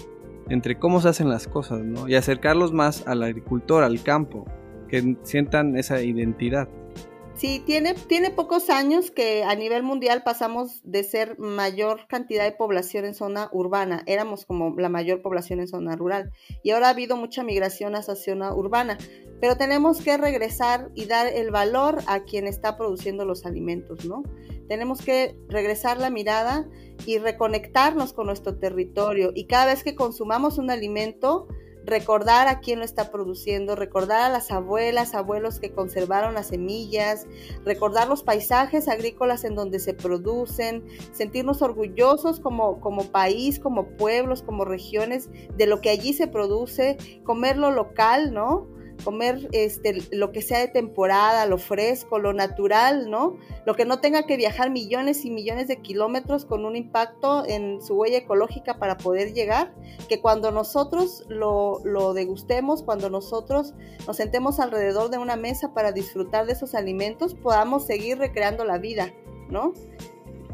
entre 0.50 0.78
cómo 0.78 1.02
se 1.02 1.10
hacen 1.10 1.30
las 1.30 1.48
cosas. 1.48 1.82
Y 2.08 2.16
acercarlos 2.16 2.74
más 2.74 3.08
al 3.08 3.24
agricultor, 3.24 3.84
al 3.84 4.02
campo, 4.04 4.46
que 4.88 5.16
sientan 5.24 5.78
esa 5.78 6.02
identidad. 6.02 6.68
Sí, 7.34 7.64
tiene, 7.66 7.96
tiene 7.96 8.30
pocos 8.30 8.70
años 8.70 9.10
que 9.10 9.44
a 9.44 9.56
nivel 9.56 9.82
mundial 9.82 10.22
pasamos 10.24 10.82
de 10.84 11.04
ser 11.04 11.40
mayor 11.40 12.06
cantidad 12.08 12.44
de 12.44 12.52
población 12.52 13.06
en 13.06 13.16
zona 13.16 13.50
urbana, 13.52 14.04
éramos 14.06 14.46
como 14.46 14.76
la 14.78 14.90
mayor 14.90 15.24
población 15.24 15.60
en 15.60 15.68
zona 15.68 15.96
rural 15.96 16.32
y 16.62 16.70
ahora 16.70 16.88
ha 16.88 16.92
habido 16.92 17.16
mucha 17.16 17.42
migración 17.42 17.96
hacia 17.96 18.16
zona 18.16 18.54
urbana, 18.54 19.00
pero 19.40 19.56
tenemos 19.56 20.02
que 20.02 20.18
regresar 20.18 20.92
y 20.94 21.06
dar 21.06 21.26
el 21.26 21.50
valor 21.50 22.04
a 22.06 22.26
quien 22.26 22.46
está 22.46 22.78
produciendo 22.78 23.26
los 23.26 23.46
alimentos, 23.46 24.06
¿no? 24.06 24.22
Tenemos 24.72 25.02
que 25.02 25.36
regresar 25.50 25.98
la 25.98 26.10
mirada 26.10 26.66
y 27.06 27.18
reconectarnos 27.18 28.14
con 28.14 28.28
nuestro 28.28 28.58
territorio 28.58 29.34
y 29.36 29.44
cada 29.44 29.66
vez 29.66 29.84
que 29.84 29.96
consumamos 29.96 30.58
un 30.58 30.72
alimento, 30.72 31.50
recordar 31.84 32.48
a 32.48 32.62
quién 32.62 32.80
lo 32.80 32.86
está 32.86 33.12
produciendo, 33.12 33.76
recordar 33.76 34.22
a 34.22 34.30
las 34.30 34.50
abuelas, 34.50 35.14
abuelos 35.14 35.60
que 35.60 35.74
conservaron 35.74 36.36
las 36.36 36.48
semillas, 36.48 37.28
recordar 37.66 38.08
los 38.08 38.24
paisajes 38.24 38.88
agrícolas 38.88 39.44
en 39.44 39.56
donde 39.56 39.78
se 39.78 39.94
producen, 39.94 40.86
sentirnos 41.12 41.62
orgullosos 41.62 42.40
como, 42.40 42.80
como 42.80 43.12
país, 43.12 43.60
como 43.60 43.98
pueblos, 43.98 44.42
como 44.42 44.64
regiones 44.64 45.30
de 45.58 45.66
lo 45.66 45.82
que 45.82 45.90
allí 45.90 46.14
se 46.14 46.28
produce, 46.28 46.96
comer 47.26 47.58
lo 47.58 47.72
local, 47.72 48.34
¿no? 48.34 48.70
Comer 49.04 49.50
este, 49.52 49.98
lo 50.12 50.32
que 50.32 50.42
sea 50.42 50.60
de 50.60 50.68
temporada, 50.68 51.46
lo 51.46 51.58
fresco, 51.58 52.20
lo 52.20 52.34
natural, 52.34 53.10
¿no? 53.10 53.38
Lo 53.66 53.76
que 53.76 53.86
no 53.86 54.00
tenga 54.00 54.24
que 54.24 54.38
viajar 54.38 54.70
millones 54.70 55.26
y 55.26 55.32
millones 55.32 55.68
de 55.68 55.78
kilómetros 55.78 56.46
con 56.46 56.66
un 56.66 56.76
impacto 56.76 57.46
en 57.46 57.82
su 57.82 57.96
huella 57.96 58.18
ecológica 58.18 58.80
para 58.80 58.98
poder 58.98 59.34
llegar, 59.34 59.74
que 60.08 60.22
cuando 60.22 60.52
nosotros 60.52 61.26
lo, 61.28 61.80
lo 61.84 62.14
degustemos, 62.14 62.84
cuando 62.84 63.10
nosotros 63.10 63.74
nos 64.08 64.18
sentemos 64.18 64.60
alrededor 64.60 65.10
de 65.10 65.18
una 65.18 65.36
mesa 65.36 65.74
para 65.74 65.92
disfrutar 65.92 66.46
de 66.46 66.54
esos 66.54 66.76
alimentos, 66.76 67.34
podamos 67.36 67.86
seguir 67.86 68.18
recreando 68.18 68.66
la 68.66 68.78
vida, 68.78 69.12
¿no? 69.50 69.74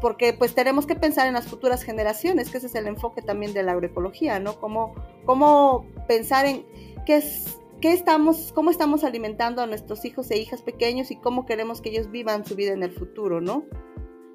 porque 0.00 0.32
pues 0.32 0.54
tenemos 0.54 0.86
que 0.86 0.94
pensar 0.94 1.26
en 1.26 1.34
las 1.34 1.46
futuras 1.46 1.82
generaciones, 1.82 2.50
que 2.50 2.58
ese 2.58 2.68
es 2.68 2.74
el 2.74 2.86
enfoque 2.86 3.22
también 3.22 3.52
de 3.52 3.62
la 3.62 3.72
agroecología, 3.72 4.38
¿no? 4.38 4.58
Cómo, 4.60 4.94
cómo 5.24 5.86
pensar 6.06 6.46
en 6.46 6.64
qué 7.04 7.16
es 7.16 7.57
qué 7.80 7.92
estamos, 7.92 8.52
cómo 8.54 8.70
estamos 8.70 9.04
alimentando 9.04 9.62
a 9.62 9.66
nuestros 9.66 10.04
hijos 10.04 10.30
e 10.30 10.38
hijas 10.38 10.62
pequeños 10.62 11.10
y 11.10 11.16
cómo 11.16 11.46
queremos 11.46 11.80
que 11.80 11.90
ellos 11.90 12.10
vivan 12.10 12.44
su 12.44 12.54
vida 12.54 12.72
en 12.72 12.82
el 12.82 12.92
futuro, 12.92 13.40
¿no? 13.40 13.66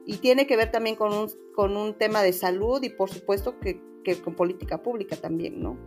Y 0.05 0.17
tiene 0.17 0.47
que 0.47 0.57
ver 0.57 0.71
también 0.71 0.95
con 0.95 1.13
un, 1.13 1.29
con 1.55 1.77
un 1.77 1.97
tema 1.97 2.21
de 2.21 2.33
salud 2.33 2.81
y 2.83 2.89
por 2.89 3.09
supuesto 3.09 3.59
que, 3.59 3.81
que 4.03 4.21
con 4.21 4.35
política 4.35 4.81
pública 4.81 5.15
también, 5.15 5.61
¿no? 5.61 5.77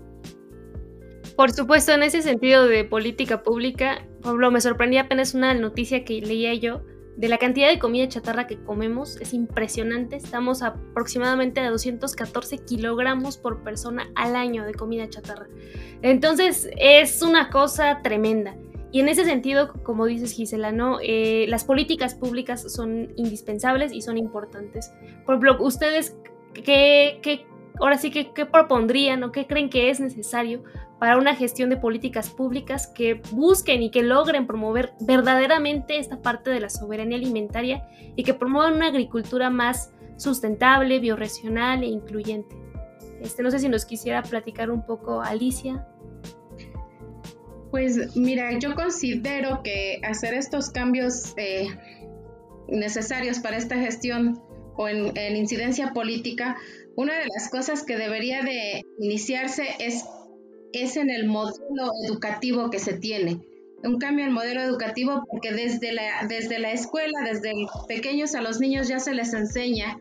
Por 1.37 1.53
supuesto, 1.53 1.93
en 1.93 2.03
ese 2.03 2.23
sentido 2.23 2.67
de 2.67 2.85
política 2.85 3.43
pública, 3.43 4.07
Pablo, 4.23 4.51
me 4.51 4.61
sorprendía 4.61 5.03
apenas 5.03 5.35
una 5.35 5.53
noticia 5.53 6.05
que 6.05 6.21
leía 6.21 6.55
yo 6.55 6.83
de 7.17 7.29
la 7.29 7.39
cantidad 7.39 7.69
de 7.69 7.79
comida 7.79 8.07
chatarra 8.09 8.47
que 8.47 8.63
comemos 8.63 9.17
es 9.21 9.33
impresionante. 9.33 10.17
Estamos 10.17 10.63
aproximadamente 10.63 11.61
a 11.61 11.71
214 11.71 12.59
kilogramos 12.59 13.39
por 13.39 13.63
persona 13.63 14.11
al 14.15 14.37
año 14.37 14.65
de 14.65 14.75
comida 14.75 15.09
chatarra. 15.09 15.47
Entonces 16.03 16.69
es 16.77 17.23
una 17.23 17.51
cosa 17.51 18.01
tremenda. 18.03 18.57
Y 18.93 19.01
en 19.01 19.09
ese 19.09 19.25
sentido, 19.25 19.73
como 19.83 20.07
dices 20.07 20.33
Gisela, 20.33 20.73
¿no? 20.73 20.99
Eh, 21.03 21.47
las 21.49 21.65
políticas 21.65 22.15
públicas 22.15 22.73
son 22.73 23.13
indispensables 23.17 23.93
y 23.93 24.03
son 24.03 24.17
importantes. 24.17 24.93
Por 25.25 25.35
ejemplo, 25.35 25.57
ustedes, 25.65 26.17
¿qué, 26.55 27.19
qué 27.23 27.47
ahora 27.81 27.99
sí 27.99 28.11
que 28.11 28.33
qué 28.33 28.47
propondrían 28.47 29.23
o 29.25 29.33
qué 29.33 29.47
creen 29.47 29.71
que 29.71 29.91
es 29.91 30.01
necesario 30.01 30.63
para 30.99 31.19
una 31.19 31.35
gestión 31.35 31.69
de 31.69 31.77
políticas 31.77 32.31
públicas 32.31 32.87
que 32.87 33.21
busquen 33.33 33.83
y 33.83 33.91
que 33.91 34.03
logren 34.03 34.47
promover 34.47 34.93
verdaderamente 35.01 35.99
esta 35.99 36.23
parte 36.23 36.51
de 36.51 36.61
la 36.61 36.71
soberanía 36.71 37.19
alimentaria 37.19 37.87
y 38.17 38.23
que 38.25 38.35
promuevan 38.35 38.75
una 38.75 38.89
agricultura 38.89 39.51
más 39.51 39.93
sustentable, 40.17 40.99
bioregional 40.99 41.83
e 41.83 41.87
incluyente. 41.87 42.57
Este, 43.21 43.43
no 43.43 43.51
sé 43.51 43.59
si 43.59 43.69
nos 43.69 43.85
quisiera 43.85 44.23
platicar 44.23 44.71
un 44.71 44.85
poco 44.87 45.21
Alicia. 45.21 45.87
Pues 47.71 48.17
mira, 48.17 48.59
yo 48.59 48.75
considero 48.75 49.63
que 49.63 50.01
hacer 50.03 50.33
estos 50.33 50.71
cambios 50.71 51.35
eh, 51.37 51.69
necesarios 52.69 53.41
para 53.41 53.59
esta 53.59 53.77
gestión 53.77 54.43
o 54.79 54.89
en 54.89 55.37
incidencia 55.37 55.93
política, 55.95 56.57
una 56.97 57.19
de 57.19 57.27
las 57.27 57.49
cosas 57.51 57.83
que 57.83 57.97
debería 57.97 58.43
de 58.43 58.85
iniciarse 58.99 59.65
es 59.79 60.05
es 60.83 60.97
en 60.97 61.11
el 61.11 61.27
modelo 61.27 61.93
educativo 62.05 62.71
que 62.71 62.79
se 62.79 62.95
tiene. 62.95 63.41
Un 63.83 63.99
cambio 63.99 64.25
en 64.25 64.31
el 64.31 64.35
modelo 64.35 64.61
educativo 64.63 65.25
porque 65.31 65.53
desde 65.53 65.93
la, 65.93 66.27
desde 66.29 66.59
la 66.59 66.73
escuela, 66.73 67.21
desde 67.25 67.53
pequeños 67.89 68.35
a 68.35 68.41
los 68.41 68.61
niños 68.61 68.89
ya 68.89 68.99
se 68.99 69.15
les 69.15 69.33
enseña 69.35 69.99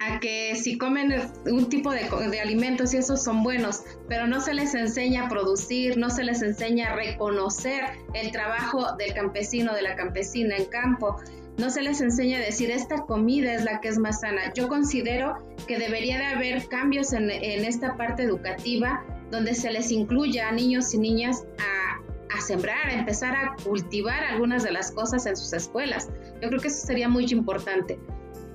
a 0.00 0.18
que 0.18 0.56
si 0.56 0.78
comen 0.78 1.12
un 1.44 1.68
tipo 1.68 1.90
de, 1.90 2.08
de, 2.30 2.40
alimentos 2.40 2.94
y 2.94 2.96
esos 2.96 3.22
son 3.22 3.42
buenos, 3.42 3.82
pero 4.08 4.26
no 4.26 4.40
se 4.40 4.54
les 4.54 4.74
enseña 4.74 5.26
a 5.26 5.28
producir, 5.28 5.98
no 5.98 6.08
se 6.08 6.24
les 6.24 6.40
enseña 6.40 6.92
a 6.92 6.96
reconocer 6.96 7.82
el 8.14 8.30
trabajo 8.32 8.96
del 8.96 9.12
campesino, 9.12 9.74
de 9.74 9.82
la 9.82 9.96
campesina 9.96 10.56
en 10.56 10.64
campo, 10.66 11.16
no 11.58 11.68
se 11.68 11.82
les 11.82 12.00
enseña 12.00 12.38
a 12.38 12.40
decir 12.40 12.70
esta 12.70 13.02
comida 13.02 13.52
es 13.52 13.64
la 13.64 13.80
que 13.82 13.88
es 13.88 13.98
más 13.98 14.20
sana. 14.20 14.52
Yo 14.54 14.68
considero 14.68 15.34
que 15.68 15.78
debería 15.78 16.16
de 16.16 16.24
haber 16.24 16.66
cambios 16.68 17.12
en, 17.12 17.30
en 17.30 17.66
esta 17.66 17.98
parte 17.98 18.22
educativa 18.22 19.04
donde 19.30 19.54
se 19.54 19.70
les 19.70 19.90
incluya 19.90 20.48
a 20.48 20.52
niños 20.52 20.92
y 20.94 20.98
niñas 20.98 21.44
a, 21.58 22.40
sembrar, 22.40 22.88
a 22.88 22.94
empezar 22.94 23.34
a 23.36 23.54
cultivar 23.62 24.24
algunas 24.24 24.62
de 24.62 24.72
las 24.72 24.90
cosas 24.92 25.26
en 25.26 25.36
sus 25.36 25.52
escuelas. 25.52 26.08
Yo 26.40 26.48
creo 26.48 26.60
que 26.60 26.68
eso 26.68 26.86
sería 26.86 27.08
muy 27.08 27.26
importante. 27.26 27.98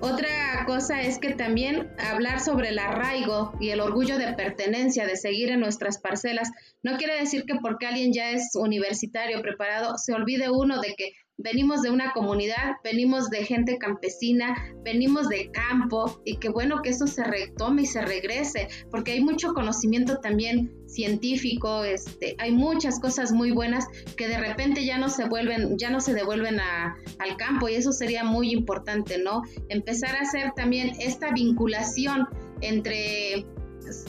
Otra 0.01 0.65
cosa 0.65 1.01
es 1.01 1.19
que 1.19 1.35
también 1.35 1.89
hablar 1.97 2.39
sobre 2.39 2.69
el 2.69 2.79
arraigo 2.79 3.53
y 3.59 3.69
el 3.69 3.79
orgullo 3.79 4.17
de 4.17 4.33
pertenencia, 4.33 5.05
de 5.05 5.15
seguir 5.15 5.51
en 5.51 5.61
nuestras 5.61 5.99
parcelas, 5.99 6.51
no 6.83 6.97
quiere 6.97 7.19
decir 7.19 7.45
que 7.45 7.55
porque 7.55 7.87
alguien 7.87 8.11
ya 8.11 8.31
es 8.31 8.51
universitario, 8.55 9.41
preparado, 9.41 9.97
se 9.97 10.13
olvide 10.13 10.49
uno 10.49 10.81
de 10.81 10.95
que 10.95 11.13
venimos 11.37 11.81
de 11.81 11.91
una 11.91 12.11
comunidad, 12.13 12.77
venimos 12.83 13.29
de 13.29 13.45
gente 13.45 13.77
campesina, 13.77 14.55
venimos 14.83 15.27
de 15.29 15.51
campo 15.51 16.21
y 16.23 16.37
qué 16.37 16.49
bueno 16.49 16.81
que 16.81 16.89
eso 16.89 17.07
se 17.07 17.23
retome 17.23 17.83
y 17.83 17.85
se 17.85 18.01
regrese, 18.01 18.67
porque 18.89 19.13
hay 19.13 19.21
mucho 19.21 19.53
conocimiento 19.53 20.19
también 20.19 20.73
científico, 20.87 21.83
este, 21.83 22.35
hay 22.39 22.51
muchas 22.51 22.99
cosas 22.99 23.31
muy 23.31 23.51
buenas 23.51 23.85
que 24.15 24.27
de 24.27 24.37
repente 24.37 24.85
ya 24.85 24.97
no 24.97 25.09
se 25.09 25.25
vuelven, 25.25 25.77
ya 25.77 25.89
no 25.89 25.99
se 25.99 26.13
devuelven 26.13 26.59
al 26.59 27.37
campo 27.37 27.67
y 27.67 27.75
eso 27.75 27.91
sería 27.91 28.23
muy 28.23 28.51
importante, 28.51 29.17
¿no? 29.17 29.41
Empezar 29.69 30.15
a 30.15 30.21
hacer 30.21 30.53
también 30.55 30.93
esta 30.99 31.31
vinculación 31.31 32.27
entre 32.61 33.45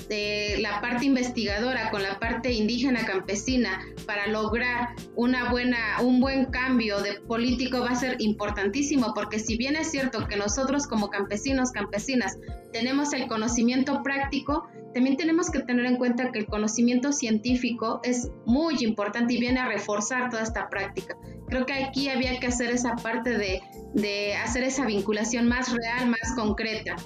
de 0.09 0.57
la 0.61 0.81
parte 0.81 1.05
investigadora 1.05 1.91
con 1.91 2.03
la 2.03 2.19
parte 2.19 2.53
indígena 2.53 3.05
campesina 3.05 3.81
para 4.07 4.27
lograr 4.27 4.95
una 5.15 5.51
buena, 5.51 5.79
un 6.03 6.21
buen 6.21 6.47
cambio 6.47 7.01
de 7.01 7.21
político 7.21 7.81
va 7.81 7.91
a 7.91 7.97
ser 7.97 8.17
importantísimo, 8.21 9.13
porque 9.15 9.39
si 9.39 9.57
bien 9.57 9.77
es 9.77 9.91
cierto 9.91 10.27
que 10.27 10.37
nosotros 10.37 10.87
como 10.87 11.09
campesinos, 11.11 11.71
campesinas, 11.71 12.39
tenemos 12.73 13.13
el 13.13 13.27
conocimiento 13.27 14.03
práctico, 14.03 14.69
también 14.95 15.17
tenemos 15.17 15.51
que 15.51 15.61
tener 15.61 15.85
en 15.85 15.97
cuenta 15.97 16.33
que 16.33 16.39
el 16.39 16.47
conocimiento 16.47 17.13
científico 17.13 18.01
es 18.03 18.31
muy 18.47 18.77
importante 18.81 19.35
y 19.35 19.39
viene 19.39 19.61
a 19.61 19.69
reforzar 19.69 20.31
toda 20.31 20.43
esta 20.43 20.69
práctica. 20.71 21.17
Creo 21.49 21.67
que 21.67 21.75
aquí 21.75 22.09
había 22.09 22.39
que 22.41 22.47
hacer 22.47 22.71
esa 22.71 22.97
parte 22.97 23.37
de, 23.37 23.61
de 23.93 24.35
hacer 24.35 24.65
esa 24.65 24.87
vinculación 24.87 25.49
más 25.49 25.73
real, 25.73 26.09
más 26.09 26.35
concreta. 26.35 26.97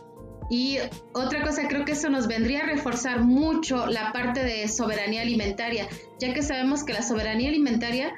Y 0.50 0.78
otra 1.12 1.42
cosa, 1.42 1.68
creo 1.68 1.84
que 1.84 1.92
eso 1.92 2.10
nos 2.10 2.26
vendría 2.26 2.64
a 2.64 2.66
reforzar 2.66 3.20
mucho 3.20 3.86
la 3.86 4.12
parte 4.12 4.42
de 4.42 4.66
soberanía 4.66 5.22
alimentaria, 5.22 5.88
ya 6.18 6.34
que 6.34 6.42
sabemos 6.42 6.82
que 6.82 6.92
la 6.92 7.02
soberanía 7.02 7.48
alimentaria 7.48 8.12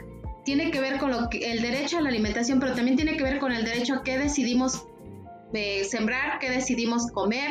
tiene 0.44 0.70
que 0.70 0.80
ver 0.80 0.98
con 0.98 1.10
lo 1.10 1.28
que, 1.28 1.52
el 1.52 1.60
derecho 1.60 1.98
a 1.98 2.00
la 2.00 2.08
alimentación, 2.08 2.58
pero 2.58 2.74
también 2.74 2.96
tiene 2.96 3.18
que 3.18 3.22
ver 3.22 3.38
con 3.38 3.52
el 3.52 3.64
derecho 3.64 3.94
a 3.96 4.02
qué 4.02 4.18
decidimos 4.18 4.86
eh, 5.52 5.84
sembrar, 5.84 6.38
qué 6.40 6.48
decidimos 6.48 7.12
comer, 7.12 7.50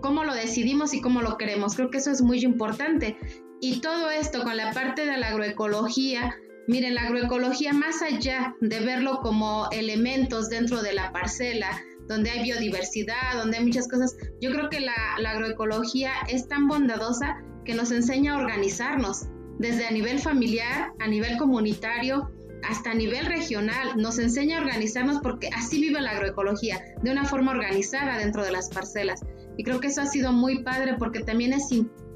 cómo 0.00 0.22
lo 0.22 0.32
decidimos 0.32 0.94
y 0.94 1.00
cómo 1.00 1.22
lo 1.22 1.36
queremos. 1.36 1.74
Creo 1.74 1.90
que 1.90 1.98
eso 1.98 2.12
es 2.12 2.22
muy 2.22 2.38
importante. 2.44 3.16
Y 3.60 3.80
todo 3.80 4.10
esto 4.10 4.44
con 4.44 4.56
la 4.56 4.72
parte 4.72 5.06
de 5.06 5.16
la 5.18 5.28
agroecología, 5.28 6.36
miren, 6.68 6.94
la 6.94 7.02
agroecología 7.02 7.72
más 7.72 8.00
allá 8.00 8.54
de 8.60 8.78
verlo 8.78 9.18
como 9.20 9.68
elementos 9.72 10.48
dentro 10.48 10.82
de 10.82 10.92
la 10.92 11.12
parcela, 11.12 11.82
donde 12.10 12.28
hay 12.28 12.42
biodiversidad, 12.42 13.36
donde 13.36 13.58
hay 13.58 13.64
muchas 13.64 13.86
cosas. 13.86 14.16
Yo 14.40 14.50
creo 14.50 14.68
que 14.68 14.80
la, 14.80 14.92
agroecología 15.24 16.10
es 16.28 16.48
tan 16.48 16.66
bondadosa 16.66 17.36
que 17.64 17.72
nos 17.72 17.92
enseña 17.92 18.34
a 18.34 18.38
organizarnos, 18.38 19.28
desde 19.60 19.86
a 19.86 19.92
nivel 19.92 20.18
familiar, 20.18 20.92
a 20.98 21.06
nivel 21.06 21.38
comunitario, 21.38 22.28
hasta 22.68 22.90
a 22.90 22.94
nivel 22.94 23.26
regional. 23.26 23.96
Nos 23.96 24.18
enseña 24.18 24.58
a 24.58 24.62
organizarnos 24.62 25.20
porque 25.22 25.50
así 25.56 25.80
vive 25.80 26.00
la 26.00 26.10
agroecología, 26.10 26.82
de 27.00 27.12
una 27.12 27.24
forma 27.24 27.52
organizada 27.52 28.18
dentro 28.18 28.42
de 28.42 28.50
las 28.50 28.70
parcelas. 28.70 29.20
Y 29.56 29.62
creo 29.62 29.78
que 29.78 29.86
eso 29.86 30.02
ha 30.02 30.06
sido 30.06 30.32
muy 30.32 30.64
padre 30.64 30.96
porque 30.98 31.20
también 31.20 31.52
es 31.52 31.68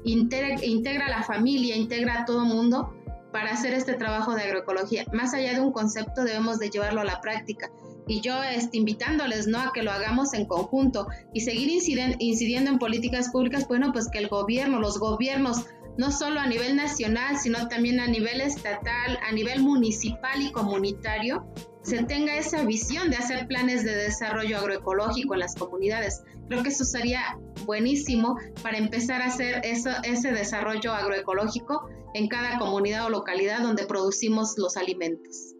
integra, 0.03 1.05
a 1.05 1.09
la 1.09 1.23
familia, 1.23 1.77
integra 1.77 2.23
a 2.23 2.25
todo 2.25 2.43
mundo 2.43 2.93
para 3.31 3.51
hacer 3.51 3.73
este 3.73 3.93
trabajo 3.93 4.35
de 4.35 4.43
agroecología. 4.43 5.05
Más 5.13 5.33
allá 5.33 5.53
de 5.53 5.61
un 5.61 5.71
concepto, 5.71 6.25
debemos 6.25 6.59
de 6.59 6.69
llevarlo 6.69 6.99
a 6.99 7.05
la 7.05 7.21
práctica 7.21 7.71
y 8.07 8.21
yo 8.21 8.41
este, 8.43 8.77
invitándoles 8.77 9.47
¿no? 9.47 9.59
a 9.59 9.71
que 9.73 9.83
lo 9.83 9.91
hagamos 9.91 10.33
en 10.33 10.45
conjunto 10.45 11.07
y 11.33 11.41
seguir 11.41 11.69
incidiendo 11.69 12.71
en 12.71 12.79
políticas 12.79 13.29
públicas, 13.29 13.67
bueno, 13.67 13.91
pues 13.91 14.09
que 14.09 14.19
el 14.19 14.27
gobierno, 14.27 14.79
los 14.79 14.99
gobiernos, 14.99 15.65
no 15.97 16.11
solo 16.11 16.39
a 16.39 16.47
nivel 16.47 16.75
nacional, 16.75 17.37
sino 17.37 17.67
también 17.67 17.99
a 17.99 18.07
nivel 18.07 18.41
estatal, 18.41 19.17
a 19.27 19.31
nivel 19.31 19.61
municipal 19.61 20.41
y 20.41 20.51
comunitario, 20.51 21.45
se 21.83 22.03
tenga 22.03 22.35
esa 22.35 22.63
visión 22.63 23.09
de 23.11 23.17
hacer 23.17 23.47
planes 23.47 23.83
de 23.83 23.95
desarrollo 23.95 24.57
agroecológico 24.57 25.35
en 25.35 25.39
las 25.41 25.55
comunidades. 25.55 26.23
Creo 26.49 26.63
que 26.63 26.69
eso 26.69 26.83
sería 26.83 27.39
buenísimo 27.65 28.37
para 28.63 28.77
empezar 28.77 29.21
a 29.21 29.27
hacer 29.27 29.61
eso, 29.63 29.91
ese 30.03 30.31
desarrollo 30.31 30.93
agroecológico 30.93 31.87
en 32.13 32.27
cada 32.27 32.57
comunidad 32.57 33.05
o 33.05 33.09
localidad 33.09 33.61
donde 33.61 33.85
producimos 33.85 34.57
los 34.57 34.77
alimentos. 34.77 35.54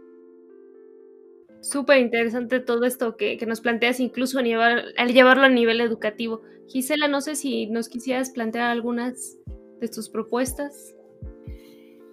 Súper 1.66 1.98
interesante 1.98 2.60
todo 2.60 2.86
esto 2.86 3.18
que, 3.18 3.44
nos 3.48 3.60
planteas, 3.60 4.00
incluso 4.00 4.38
al, 4.38 5.14
llevarlo 5.14 5.46
a 5.46 5.50
nivel 5.50 5.82
educativo. 5.82 6.44
Gisela, 6.68 7.08
no 7.08 7.22
sé 7.22 7.36
si 7.36 7.66
nos 7.66 7.90
quisieras 7.90 8.30
plantear 8.30 8.70
algunas 8.70 9.38
de 9.82 9.88
tus 9.88 10.10
propuestas. 10.10 10.94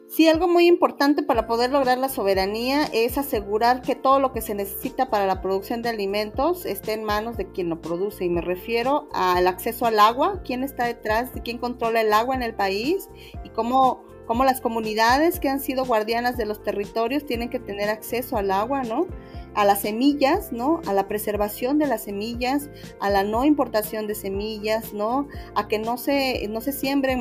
Sí, 0.08 0.26
algo 0.26 0.48
muy 0.48 0.66
importante 0.66 1.22
para 1.22 1.46
poder 1.46 1.70
lograr 1.70 1.98
la 1.98 2.08
soberanía 2.08 2.84
es 2.94 3.18
asegurar 3.18 3.82
que 3.82 3.94
todo 3.94 4.20
lo 4.20 4.32
que 4.32 4.40
se 4.40 4.54
necesita 4.54 5.10
para 5.10 5.26
la 5.26 5.42
producción 5.42 5.82
de 5.82 5.90
alimentos 5.90 6.64
esté 6.64 6.94
en 6.94 7.04
manos 7.04 7.36
de 7.36 7.52
quien 7.52 7.68
lo 7.68 7.82
produce. 7.82 8.24
Y 8.24 8.30
me 8.30 8.40
refiero 8.40 9.10
al 9.12 9.46
acceso 9.46 9.84
al 9.84 10.00
agua, 10.00 10.40
quién 10.46 10.64
está 10.64 10.86
detrás, 10.86 11.34
de 11.34 11.42
quién 11.42 11.58
controla 11.58 12.00
el 12.00 12.14
agua 12.14 12.34
en 12.34 12.42
el 12.42 12.54
país 12.54 13.10
y 13.44 13.50
cómo, 13.50 14.02
cómo 14.26 14.46
las 14.46 14.62
comunidades 14.62 15.40
que 15.40 15.50
han 15.50 15.60
sido 15.60 15.84
guardianas 15.84 16.38
de 16.38 16.46
los 16.46 16.62
territorios 16.62 17.26
tienen 17.26 17.50
que 17.50 17.58
tener 17.58 17.90
acceso 17.90 18.38
al 18.38 18.50
agua, 18.50 18.82
¿no? 18.84 19.08
A 19.54 19.64
las 19.64 19.82
semillas, 19.82 20.52
¿no? 20.52 20.80
A 20.86 20.92
la 20.92 21.08
preservación 21.08 21.78
de 21.78 21.86
las 21.86 22.04
semillas, 22.04 22.70
a 23.00 23.10
la 23.10 23.22
no 23.22 23.44
importación 23.44 24.06
de 24.06 24.14
semillas, 24.14 24.92
¿no? 24.92 25.28
A 25.54 25.68
que 25.68 25.78
no 25.78 25.98
se, 25.98 26.46
no 26.48 26.60
se 26.60 26.72
siembren, 26.72 27.20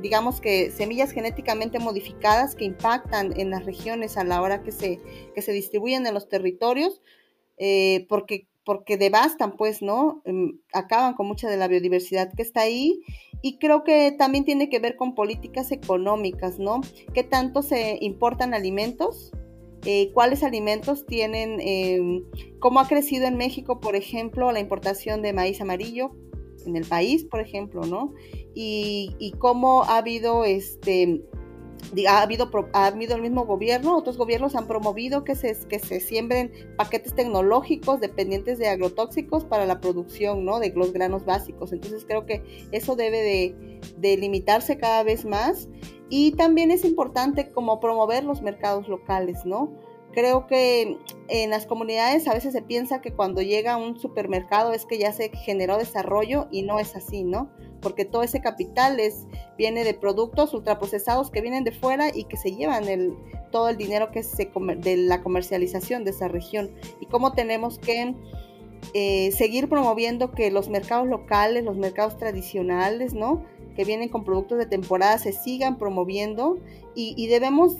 digamos 0.00 0.40
que 0.40 0.70
semillas 0.70 1.12
genéticamente 1.12 1.78
modificadas 1.78 2.54
que 2.54 2.64
impactan 2.64 3.38
en 3.38 3.50
las 3.50 3.64
regiones 3.64 4.16
a 4.16 4.24
la 4.24 4.42
hora 4.42 4.62
que 4.62 4.72
se, 4.72 5.00
que 5.34 5.42
se 5.42 5.52
distribuyen 5.52 6.06
en 6.06 6.14
los 6.14 6.28
territorios, 6.28 7.00
eh, 7.56 8.06
porque, 8.08 8.46
porque 8.64 8.96
devastan, 8.96 9.56
pues, 9.56 9.82
¿no? 9.82 10.22
Em, 10.24 10.60
acaban 10.72 11.14
con 11.14 11.26
mucha 11.26 11.48
de 11.48 11.56
la 11.56 11.68
biodiversidad 11.68 12.32
que 12.34 12.42
está 12.42 12.62
ahí. 12.62 13.00
Y 13.40 13.58
creo 13.58 13.84
que 13.84 14.12
también 14.12 14.44
tiene 14.44 14.68
que 14.68 14.80
ver 14.80 14.96
con 14.96 15.14
políticas 15.14 15.70
económicas, 15.70 16.58
¿no? 16.58 16.80
¿Qué 17.14 17.22
tanto 17.22 17.62
se 17.62 17.98
importan 18.00 18.52
alimentos? 18.52 19.32
Eh, 19.84 20.10
cuáles 20.12 20.42
alimentos 20.42 21.06
tienen, 21.06 21.60
em, 21.60 22.24
cómo 22.58 22.80
ha 22.80 22.88
crecido 22.88 23.26
en 23.26 23.36
México, 23.36 23.80
por 23.80 23.94
ejemplo, 23.96 24.50
la 24.52 24.60
importación 24.60 25.22
de 25.22 25.32
maíz 25.32 25.60
amarillo 25.60 26.10
en 26.66 26.76
el 26.76 26.84
país, 26.84 27.24
por 27.24 27.40
ejemplo, 27.40 27.82
¿no? 27.82 28.12
Y, 28.54 29.32
cómo 29.38 29.84
ha 29.84 29.98
habido 29.98 30.44
este 30.44 31.22
ha 32.08 32.22
habido, 32.22 32.50
ha 32.72 32.86
habido 32.86 33.14
el 33.14 33.22
mismo 33.22 33.46
gobierno, 33.46 33.96
otros 33.96 34.18
gobiernos 34.18 34.56
han 34.56 34.66
promovido 34.66 35.22
que 35.22 35.36
se, 35.36 35.56
que 35.68 35.78
se 35.78 36.00
siembren 36.00 36.50
paquetes 36.76 37.14
tecnológicos 37.14 38.00
dependientes 38.00 38.58
de 38.58 38.68
agrotóxicos 38.68 39.44
para 39.44 39.64
la 39.64 39.80
producción 39.80 40.44
¿no? 40.44 40.58
de 40.58 40.72
los 40.74 40.92
granos 40.92 41.24
básicos. 41.24 41.72
Entonces 41.72 42.04
creo 42.04 42.26
que 42.26 42.42
eso 42.72 42.96
debe 42.96 43.22
de, 43.22 43.80
de 43.96 44.16
limitarse 44.16 44.76
cada 44.76 45.04
vez 45.04 45.24
más 45.24 45.68
y 46.10 46.32
también 46.32 46.70
es 46.70 46.84
importante 46.84 47.50
como 47.50 47.80
promover 47.80 48.24
los 48.24 48.42
mercados 48.42 48.88
locales, 48.88 49.44
¿no? 49.44 49.70
Creo 50.12 50.46
que 50.46 50.98
en 51.28 51.50
las 51.50 51.66
comunidades 51.66 52.26
a 52.26 52.34
veces 52.34 52.52
se 52.52 52.62
piensa 52.62 53.00
que 53.00 53.12
cuando 53.12 53.42
llega 53.42 53.76
un 53.76 54.00
supermercado 54.00 54.72
es 54.72 54.86
que 54.86 54.98
ya 54.98 55.12
se 55.12 55.30
generó 55.30 55.76
desarrollo 55.76 56.48
y 56.50 56.62
no 56.62 56.80
es 56.80 56.96
así, 56.96 57.24
¿no? 57.24 57.50
Porque 57.80 58.04
todo 58.04 58.22
ese 58.22 58.40
capital 58.40 58.98
es, 59.00 59.26
viene 59.56 59.84
de 59.84 59.94
productos 59.94 60.54
ultraprocesados 60.54 61.30
que 61.30 61.42
vienen 61.42 61.62
de 61.62 61.72
fuera 61.72 62.08
y 62.12 62.24
que 62.24 62.36
se 62.36 62.56
llevan 62.56 62.88
el, 62.88 63.14
todo 63.52 63.68
el 63.68 63.76
dinero 63.76 64.10
que 64.10 64.22
se 64.22 64.50
de 64.78 64.96
la 64.96 65.22
comercialización 65.22 66.04
de 66.04 66.10
esa 66.10 66.26
región. 66.26 66.70
Y 67.00 67.06
cómo 67.06 67.32
tenemos 67.32 67.78
que 67.78 68.14
eh, 68.94 69.30
seguir 69.32 69.68
promoviendo 69.68 70.32
que 70.32 70.50
los 70.50 70.68
mercados 70.68 71.06
locales, 71.06 71.64
los 71.64 71.76
mercados 71.76 72.16
tradicionales, 72.16 73.12
¿no? 73.12 73.44
Que 73.78 73.84
vienen 73.84 74.08
con 74.08 74.24
productos 74.24 74.58
de 74.58 74.66
temporada 74.66 75.18
se 75.18 75.30
sigan 75.30 75.78
promoviendo 75.78 76.58
y, 76.96 77.28
debemos 77.28 77.76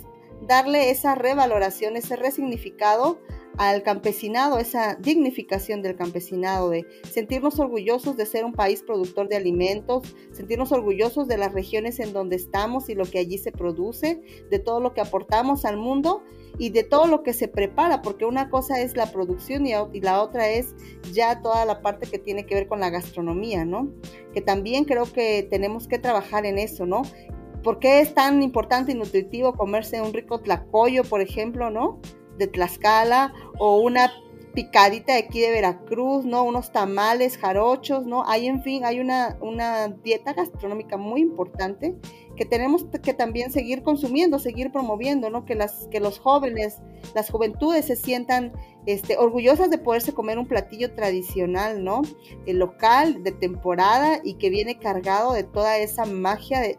darle 0.47 0.91
esa 0.91 1.13
revaloración, 1.13 1.97
ese 1.97 2.15
resignificado 2.15 3.19
al 3.57 3.83
campesinado, 3.83 4.59
esa 4.59 4.95
dignificación 4.95 5.81
del 5.81 5.95
campesinado, 5.95 6.69
de 6.69 6.85
sentirnos 7.09 7.59
orgullosos 7.59 8.15
de 8.15 8.25
ser 8.25 8.45
un 8.45 8.53
país 8.53 8.83
productor 8.83 9.27
de 9.27 9.35
alimentos, 9.35 10.15
sentirnos 10.31 10.71
orgullosos 10.71 11.27
de 11.27 11.37
las 11.37 11.53
regiones 11.53 11.99
en 11.99 12.13
donde 12.13 12.35
estamos 12.35 12.89
y 12.89 12.95
lo 12.95 13.05
que 13.05 13.19
allí 13.19 13.37
se 13.37 13.51
produce, 13.51 14.21
de 14.49 14.59
todo 14.59 14.79
lo 14.79 14.93
que 14.93 15.01
aportamos 15.01 15.65
al 15.65 15.77
mundo 15.77 16.23
y 16.57 16.69
de 16.69 16.83
todo 16.83 17.07
lo 17.07 17.23
que 17.23 17.33
se 17.33 17.47
prepara, 17.47 18.01
porque 18.01 18.25
una 18.25 18.49
cosa 18.49 18.81
es 18.81 18.95
la 18.95 19.11
producción 19.11 19.65
y, 19.65 19.73
la 20.01 20.21
otra 20.21 20.49
es 20.49 20.75
ya 21.11 21.41
toda 21.41 21.65
la 21.65 21.81
parte 21.81 22.07
que 22.07 22.19
tiene 22.19 22.45
que 22.45 22.55
ver 22.55 22.67
con 22.67 22.79
la 22.79 22.89
gastronomía, 22.89 23.65
¿no? 23.65 23.91
Que 24.33 24.41
también 24.41 24.85
creo 24.85 25.11
que 25.11 25.47
tenemos 25.49 25.87
que 25.87 25.99
trabajar 25.99 26.45
en 26.45 26.57
eso, 26.57 26.85
¿no? 26.85 27.01
¿Por 27.63 27.79
qué 27.79 27.99
es 27.99 28.13
tan 28.13 28.41
importante 28.41 28.91
y 28.91 28.95
nutritivo 28.95 29.53
comerse 29.53 30.01
un 30.01 30.13
rico 30.13 30.39
tlacoyo, 30.39 31.03
por 31.03 31.21
ejemplo, 31.21 31.69
¿no? 31.69 31.99
De 32.39 32.47
Tlaxcala 32.47 33.33
o 33.59 33.79
una 33.81 34.11
picadita 34.53 35.13
de 35.13 35.19
aquí 35.19 35.39
de 35.39 35.51
Veracruz, 35.51 36.25
¿no? 36.25 36.43
Unos 36.43 36.71
tamales, 36.71 37.37
jarochos, 37.37 38.05
¿no? 38.05 38.23
Hay, 38.27 38.47
en 38.47 38.63
fin, 38.63 38.83
hay 38.83 38.99
una, 38.99 39.37
una 39.41 39.87
dieta 39.89 40.33
gastronómica 40.33 40.97
muy 40.97 41.21
importante 41.21 41.95
que 42.35 42.45
tenemos 42.45 42.85
que 43.03 43.13
también 43.13 43.51
seguir 43.51 43.83
consumiendo, 43.83 44.39
seguir 44.39 44.71
promoviendo, 44.71 45.29
¿no? 45.29 45.45
Que, 45.45 45.55
las, 45.55 45.87
que 45.91 45.99
los 45.99 46.19
jóvenes, 46.19 46.81
las 47.13 47.29
juventudes 47.29 47.85
se 47.85 47.95
sientan 47.95 48.53
este, 48.91 49.17
orgullosas 49.17 49.69
de 49.69 49.77
poderse 49.77 50.13
comer 50.13 50.39
un 50.39 50.47
platillo 50.47 50.95
tradicional, 50.95 51.83
¿no? 51.83 52.01
El 52.47 52.57
local, 52.57 53.23
de 53.23 53.31
temporada 53.31 54.19
y 54.23 54.33
que 54.33 54.49
viene 54.49 54.79
cargado 54.79 55.33
de 55.33 55.43
toda 55.43 55.77
esa 55.77 56.05
magia 56.05 56.59
de, 56.59 56.77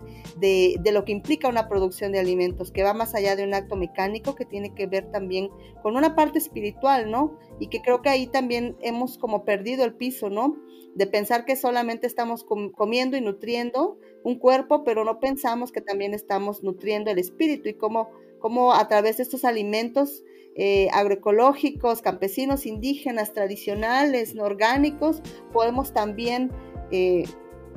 de, 0.80 0.92
lo 0.92 1.04
que 1.04 1.12
implica 1.12 1.48
una 1.48 1.68
producción 1.68 2.10
de 2.10 2.18
alimentos, 2.18 2.72
que 2.72 2.82
va 2.82 2.94
más 2.94 3.14
allá 3.14 3.36
de 3.36 3.44
un 3.44 3.54
acto 3.54 3.76
mecánico, 3.76 4.34
que 4.34 4.44
tiene 4.44 4.74
que 4.74 4.88
ver 4.88 5.12
también 5.12 5.50
con 5.84 5.96
una 5.96 6.16
parte 6.16 6.38
espiritual, 6.38 7.12
¿no? 7.12 7.38
Y 7.60 7.68
que 7.68 7.80
creo 7.80 8.02
que 8.02 8.08
ahí 8.08 8.26
también 8.26 8.76
hemos 8.80 9.16
como 9.16 9.44
perdido 9.44 9.84
el 9.84 9.94
piso, 9.94 10.30
¿no? 10.30 10.56
De 10.96 11.06
pensar 11.06 11.44
que 11.44 11.54
solamente 11.54 12.08
estamos 12.08 12.44
comiendo 12.44 13.16
y 13.16 13.20
nutriendo 13.20 13.98
un 14.24 14.36
cuerpo, 14.38 14.82
pero 14.82 15.04
no 15.04 15.20
pensamos 15.20 15.70
que 15.70 15.80
también 15.80 16.12
estamos 16.12 16.64
nutriendo 16.64 17.12
el 17.12 17.20
espíritu 17.20 17.68
y 17.68 17.74
cómo, 17.74 18.10
cómo 18.40 18.72
a 18.74 18.88
través 18.88 19.18
de 19.18 19.22
estos 19.22 19.44
alimentos 19.44 20.22
eh, 20.56 20.88
agroecológicos, 20.92 22.02
campesinos, 22.02 22.66
indígenas, 22.66 23.32
tradicionales, 23.32 24.34
no 24.34 24.44
orgánicos, 24.44 25.22
podemos 25.52 25.92
también, 25.92 26.50
eh, 26.90 27.24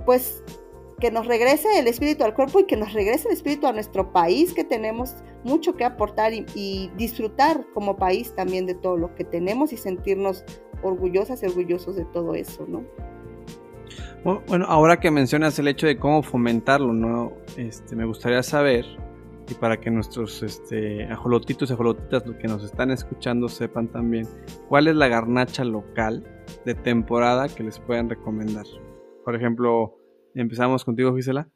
pues, 0.06 0.44
que 1.00 1.12
nos 1.12 1.28
regrese 1.28 1.80
el 1.80 1.88
espíritu 1.88 2.24
al 2.24 2.34
cuerpo 2.34 2.62
y 2.62 2.66
que 2.66 2.78
nos 2.78 2.94
regrese 2.94 3.28
el 3.28 3.34
espíritu 3.34 3.68
a 3.68 3.74
nuestro 3.74 4.12
país, 4.12 4.54
que 4.54 4.64
tenemos 4.64 5.16
mucho 5.44 5.76
que 5.76 5.84
aportar 5.84 6.34
y, 6.34 6.46
y 6.56 6.90
disfrutar 6.98 7.66
como 7.74 7.98
país 7.98 8.34
también 8.36 8.66
de 8.66 8.74
todo 8.74 8.98
lo 8.98 9.14
que 9.14 9.24
tenemos 9.24 9.74
y 9.74 9.78
sentirnos 9.78 10.46
orgullosas 10.82 11.44
y 11.44 11.46
orgullosos 11.46 11.96
de 11.96 12.06
todo 12.06 12.36
eso, 12.36 12.66
¿no? 12.68 12.84
Bueno, 14.24 14.66
ahora 14.70 15.00
que 15.00 15.12
mencionas 15.12 15.60
el 15.60 15.68
hecho 15.68 15.86
de 15.86 15.98
cómo 15.98 16.24
fomentarlo, 16.24 16.94
¿no? 16.94 17.34
Este, 17.58 17.96
me 17.96 18.06
gustaría 18.06 18.42
saber, 18.42 18.86
para 19.54 19.80
que 19.80 19.92
nuestros 19.92 20.44
este, 20.44 21.06
ajolotitos 21.06 21.70
y 21.70 21.74
ajolotitas 21.74 22.24
que 22.24 22.48
nos 22.48 22.64
están 22.64 22.92
escuchando 22.92 23.50
sepan 23.50 23.88
también, 23.90 24.28
cuál 24.70 24.88
es 24.88 24.96
la 24.96 25.08
garnacha 25.08 25.64
local 25.64 26.24
de 26.66 26.76
temporada 26.76 27.48
que 27.50 27.64
les 27.64 27.80
puedan 27.80 28.10
recomendar. 28.10 28.66
Por 29.24 29.36
ejemplo, 29.36 29.98
empezamos 30.36 30.84
contigo, 30.84 31.16
Gisela. 31.16 31.50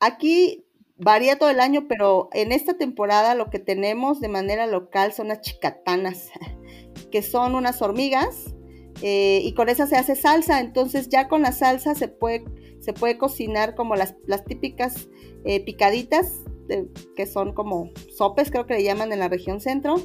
Aquí 0.00 0.66
varía 0.96 1.38
todo 1.38 1.50
el 1.50 1.60
año, 1.60 1.86
pero 1.88 2.28
en 2.32 2.52
esta 2.52 2.76
temporada 2.76 3.34
lo 3.34 3.50
que 3.50 3.58
tenemos 3.58 4.20
de 4.20 4.28
manera 4.28 4.66
local 4.66 5.12
son 5.12 5.28
las 5.28 5.40
chicatanas, 5.40 6.30
que 7.10 7.22
son 7.22 7.54
unas 7.54 7.80
hormigas 7.82 8.54
eh, 9.02 9.40
y 9.44 9.54
con 9.54 9.68
esa 9.68 9.86
se 9.86 9.96
hace 9.96 10.16
salsa, 10.16 10.60
entonces 10.60 11.08
ya 11.08 11.28
con 11.28 11.42
la 11.42 11.52
salsa 11.52 11.94
se 11.94 12.08
puede, 12.08 12.44
se 12.80 12.92
puede 12.92 13.16
cocinar 13.16 13.74
como 13.74 13.94
las, 13.94 14.16
las 14.26 14.44
típicas 14.44 15.08
eh, 15.44 15.64
picaditas, 15.64 16.32
que 17.16 17.26
son 17.26 17.52
como 17.52 17.90
sopes, 18.16 18.50
creo 18.50 18.66
que 18.66 18.74
le 18.74 18.84
llaman 18.84 19.12
en 19.12 19.18
la 19.18 19.28
región 19.28 19.60
centro, 19.60 19.96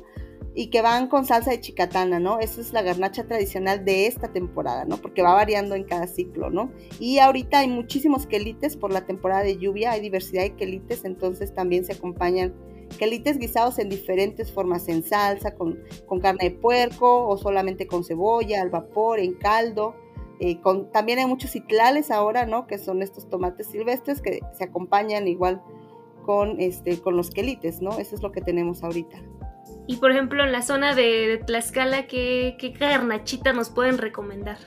y 0.56 0.67
que 0.67 0.82
van 0.82 1.08
con 1.08 1.26
salsa 1.26 1.52
de 1.52 1.60
chicatana, 1.60 2.19
¿no? 2.19 2.39
Esa 2.39 2.62
es 2.62 2.73
la 2.73 2.84
garnacha 2.84 3.26
tradicional 3.26 3.86
de 3.86 4.08
esta 4.08 4.32
temporada, 4.32 4.86
¿no? 4.86 4.97
Porque 4.97 5.23
va 5.23 5.34
variando 5.34 5.76
en 5.76 5.84
cada 5.84 6.06
ciclo, 6.08 6.49
¿no? 6.49 6.71
Y 6.99 7.19
ahorita 7.19 7.60
hay 7.60 7.67
muchísimos 7.67 8.28
quelites 8.28 8.78
por 8.78 8.93
la 8.93 9.06
temporada 9.06 9.43
de 9.43 9.58
lluvia, 9.58 9.91
hay 9.91 10.02
diversidad 10.02 10.43
de 10.43 10.56
quelites, 10.56 11.06
entonces 11.06 11.56
también 11.56 11.86
se 11.86 11.93
acompañan 11.93 12.54
quelites 12.99 13.39
guisados 13.39 13.80
en 13.80 13.89
diferentes 13.89 14.52
formas, 14.52 14.88
en 14.88 15.04
salsa, 15.04 15.56
con, 15.56 15.80
carne 16.21 16.49
de 16.49 16.52
puerco 16.52 17.28
o 17.28 17.38
solamente 17.38 17.88
con 17.88 18.04
cebolla, 18.04 18.62
al 18.62 18.69
vapor, 18.69 19.19
en 19.19 19.34
caldo. 19.34 19.95
Eh, 20.39 20.62
con, 20.62 20.91
también 20.91 21.17
hay 21.17 21.26
muchos 21.26 21.52
citlales 21.52 22.12
ahora, 22.12 22.45
¿no? 22.45 22.67
Que 22.67 22.78
son 22.78 23.02
estos 23.02 23.28
tomates 23.28 23.67
silvestres 23.67 24.21
que 24.21 24.41
se 24.56 24.65
acompañan 24.65 25.28
igual 25.28 25.63
con, 26.23 26.59
este, 26.59 26.99
con 26.99 27.15
los 27.15 27.29
quelites, 27.29 27.81
¿no? 27.81 27.99
Eso 27.99 28.15
es 28.15 28.21
lo 28.21 28.31
que 28.31 28.41
tenemos 28.41 28.83
ahorita. 28.83 29.17
Y 29.88 29.97
por 29.97 30.12
ejemplo, 30.12 30.43
en 30.43 30.51
la 30.51 30.62
zona 30.62 30.95
de, 30.95 31.41
Tlaxcala, 31.45 32.07
¿qué, 32.07 32.55
¿qué 32.57 32.73
carnachita 32.73 33.53
nos 33.53 33.69
pueden 33.69 33.97
recomendar? 33.97 34.57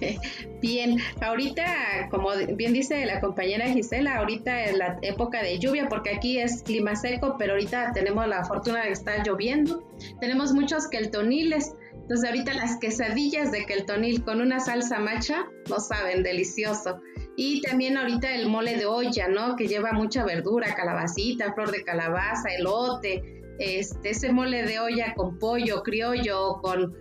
Bien, 0.60 0.98
ahorita, 1.20 2.08
como 2.10 2.30
bien 2.54 2.72
dice 2.72 3.04
la 3.06 3.20
compañera 3.20 3.68
Gisela, 3.68 4.16
ahorita 4.18 4.64
es 4.64 4.76
la 4.76 4.98
época 5.02 5.42
de 5.42 5.58
lluvia, 5.58 5.88
porque 5.88 6.10
aquí 6.10 6.38
es 6.38 6.62
clima 6.62 6.96
seco, 6.96 7.36
pero 7.38 7.52
ahorita 7.52 7.92
tenemos 7.92 8.26
la 8.26 8.44
fortuna 8.44 8.84
de 8.84 8.90
estar 8.90 9.26
lloviendo. 9.26 9.82
Tenemos 10.20 10.52
muchos 10.52 10.88
queltoniles, 10.88 11.74
entonces 11.92 12.28
ahorita 12.28 12.54
las 12.54 12.78
quesadillas 12.78 13.52
de 13.52 13.66
queltonil 13.66 14.24
con 14.24 14.40
una 14.40 14.60
salsa 14.60 14.98
macha, 14.98 15.46
no 15.68 15.78
saben, 15.80 16.22
delicioso. 16.22 17.00
Y 17.40 17.60
también 17.60 17.96
ahorita 17.96 18.34
el 18.34 18.48
mole 18.48 18.76
de 18.76 18.86
olla, 18.86 19.28
¿no? 19.28 19.54
Que 19.54 19.68
lleva 19.68 19.92
mucha 19.92 20.24
verdura, 20.24 20.74
calabacita, 20.74 21.52
flor 21.52 21.70
de 21.70 21.84
calabaza, 21.84 22.48
elote, 22.48 23.22
este, 23.60 24.10
ese 24.10 24.32
mole 24.32 24.64
de 24.64 24.80
olla 24.80 25.14
con 25.14 25.38
pollo 25.38 25.84
criollo, 25.84 26.60
con 26.60 26.96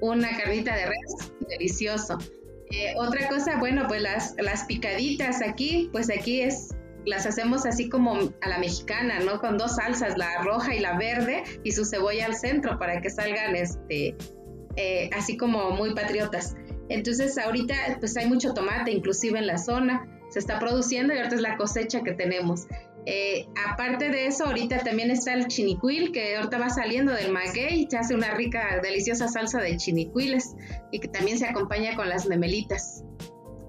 una 0.00 0.34
carnita 0.38 0.74
de 0.74 0.86
res, 0.86 1.32
delicioso. 1.46 2.16
Eh, 2.70 2.94
otra 2.96 3.28
cosa, 3.28 3.58
bueno, 3.58 3.84
pues 3.86 4.00
las, 4.00 4.34
las 4.38 4.64
picaditas 4.64 5.42
aquí, 5.46 5.90
pues 5.92 6.08
aquí 6.08 6.40
es, 6.40 6.74
las 7.04 7.26
hacemos 7.26 7.66
así 7.66 7.90
como 7.90 8.14
a 8.40 8.48
la 8.48 8.58
mexicana, 8.58 9.20
¿no? 9.20 9.40
Con 9.40 9.58
dos 9.58 9.76
salsas, 9.76 10.16
la 10.16 10.42
roja 10.42 10.74
y 10.74 10.80
la 10.80 10.96
verde, 10.96 11.44
y 11.64 11.72
su 11.72 11.84
cebolla 11.84 12.24
al 12.24 12.34
centro 12.34 12.78
para 12.78 13.02
que 13.02 13.10
salgan, 13.10 13.54
este, 13.56 14.16
eh, 14.76 15.10
así 15.12 15.36
como 15.36 15.72
muy 15.72 15.94
patriotas. 15.94 16.56
Entonces 16.92 17.38
ahorita 17.38 17.74
pues 18.00 18.16
hay 18.16 18.26
mucho 18.26 18.54
tomate, 18.54 18.90
inclusive 18.90 19.38
en 19.38 19.46
la 19.46 19.58
zona, 19.58 20.06
se 20.30 20.38
está 20.38 20.58
produciendo 20.58 21.12
y 21.14 21.18
ahorita 21.18 21.36
es 21.36 21.40
la 21.40 21.56
cosecha 21.56 22.02
que 22.02 22.12
tenemos. 22.12 22.66
Eh, 23.04 23.48
aparte 23.68 24.10
de 24.10 24.26
eso, 24.26 24.46
ahorita 24.46 24.78
también 24.78 25.10
está 25.10 25.34
el 25.34 25.48
chinicuil, 25.48 26.12
que 26.12 26.36
ahorita 26.36 26.58
va 26.58 26.70
saliendo 26.70 27.12
del 27.12 27.32
maguey, 27.32 27.86
se 27.90 27.98
hace 27.98 28.14
una 28.14 28.32
rica, 28.34 28.80
deliciosa 28.82 29.26
salsa 29.28 29.60
de 29.60 29.76
chinicuiles 29.76 30.54
y 30.92 31.00
que 31.00 31.08
también 31.08 31.38
se 31.38 31.46
acompaña 31.46 31.96
con 31.96 32.08
las 32.08 32.26
memelitas. 32.26 33.02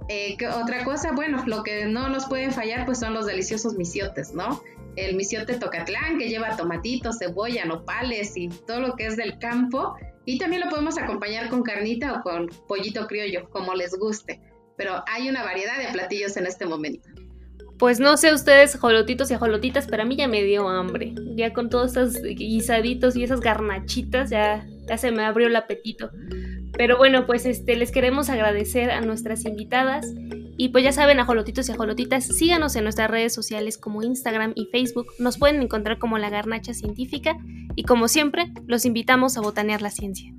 Eh, 0.10 0.38
otra 0.62 0.84
cosa, 0.84 1.14
bueno, 1.14 1.44
lo 1.48 1.64
que 1.64 1.86
no 1.86 2.10
nos 2.10 2.28
pueden 2.28 2.52
fallar 2.52 2.86
pues 2.86 3.00
son 3.00 3.14
los 3.14 3.26
deliciosos 3.26 3.74
misiotes, 3.76 4.34
¿no? 4.34 4.62
El 4.96 5.16
misiote 5.16 5.56
tocatlán 5.56 6.20
que 6.20 6.30
lleva 6.30 6.56
tomatitos, 6.56 7.18
cebolla, 7.18 7.66
nopales 7.66 8.34
y 8.36 8.50
todo 8.50 8.82
lo 8.82 8.96
que 8.96 9.08
es 9.08 9.16
del 9.16 9.40
campo. 9.40 9.96
Y 10.26 10.38
también 10.38 10.62
lo 10.62 10.70
podemos 10.70 10.98
acompañar 10.98 11.50
con 11.50 11.64
carnita 11.64 12.14
o 12.14 12.22
con 12.22 12.48
pollito 12.68 13.08
criollo, 13.08 13.50
como 13.50 13.74
les 13.74 13.98
guste. 13.98 14.42
Pero 14.78 15.04
hay 15.08 15.30
una 15.30 15.44
variedad 15.44 15.78
de 15.78 15.92
platillos 15.92 16.38
en 16.38 16.46
este 16.46 16.66
momento. 16.66 17.10
Pues 17.78 18.00
no 18.00 18.16
sé 18.18 18.34
ustedes, 18.34 18.78
jolotitos 18.78 19.30
y 19.32 19.36
jolotitas, 19.36 19.88
pero 19.88 20.04
a 20.04 20.06
mí 20.06 20.16
ya 20.16 20.28
me 20.28 20.44
dio 20.44 20.70
hambre. 20.70 21.14
Ya 21.36 21.52
con 21.54 21.70
todos 21.70 21.98
estos 21.98 22.22
guisaditos 22.22 23.16
y 23.16 23.24
esas 23.24 23.42
garnachitas, 23.42 24.30
ya, 24.30 24.66
ya 24.88 24.98
se 24.98 25.12
me 25.12 25.24
abrió 25.24 25.48
el 25.48 25.56
apetito. 25.56 26.10
Pero 26.76 26.98
bueno, 26.98 27.26
pues 27.26 27.46
este, 27.46 27.76
les 27.76 27.92
queremos 27.92 28.30
agradecer 28.30 28.92
a 28.92 29.02
nuestras 29.02 29.46
invitadas. 29.46 30.08
Y 30.58 30.70
pues 30.70 30.84
ya 30.84 30.92
saben, 30.92 31.20
ajolotitos 31.20 31.70
y 31.70 31.72
ajolotitas, 31.72 32.26
síganos 32.26 32.76
en 32.76 32.84
nuestras 32.84 33.10
redes 33.10 33.34
sociales 33.34 33.78
como 33.78 34.04
Instagram 34.04 34.54
y 34.56 34.68
Facebook. 34.72 35.08
Nos 35.20 35.38
pueden 35.38 35.62
encontrar 35.62 36.00
como 36.00 36.18
La 36.18 36.30
Garnacha 36.30 36.74
Científica. 36.74 37.38
Y 37.76 37.84
como 37.84 38.08
siempre, 38.08 38.52
los 38.68 38.86
invitamos 38.86 39.38
a 39.38 39.42
botanear 39.42 39.82
la 39.82 39.92
ciencia. 39.92 40.32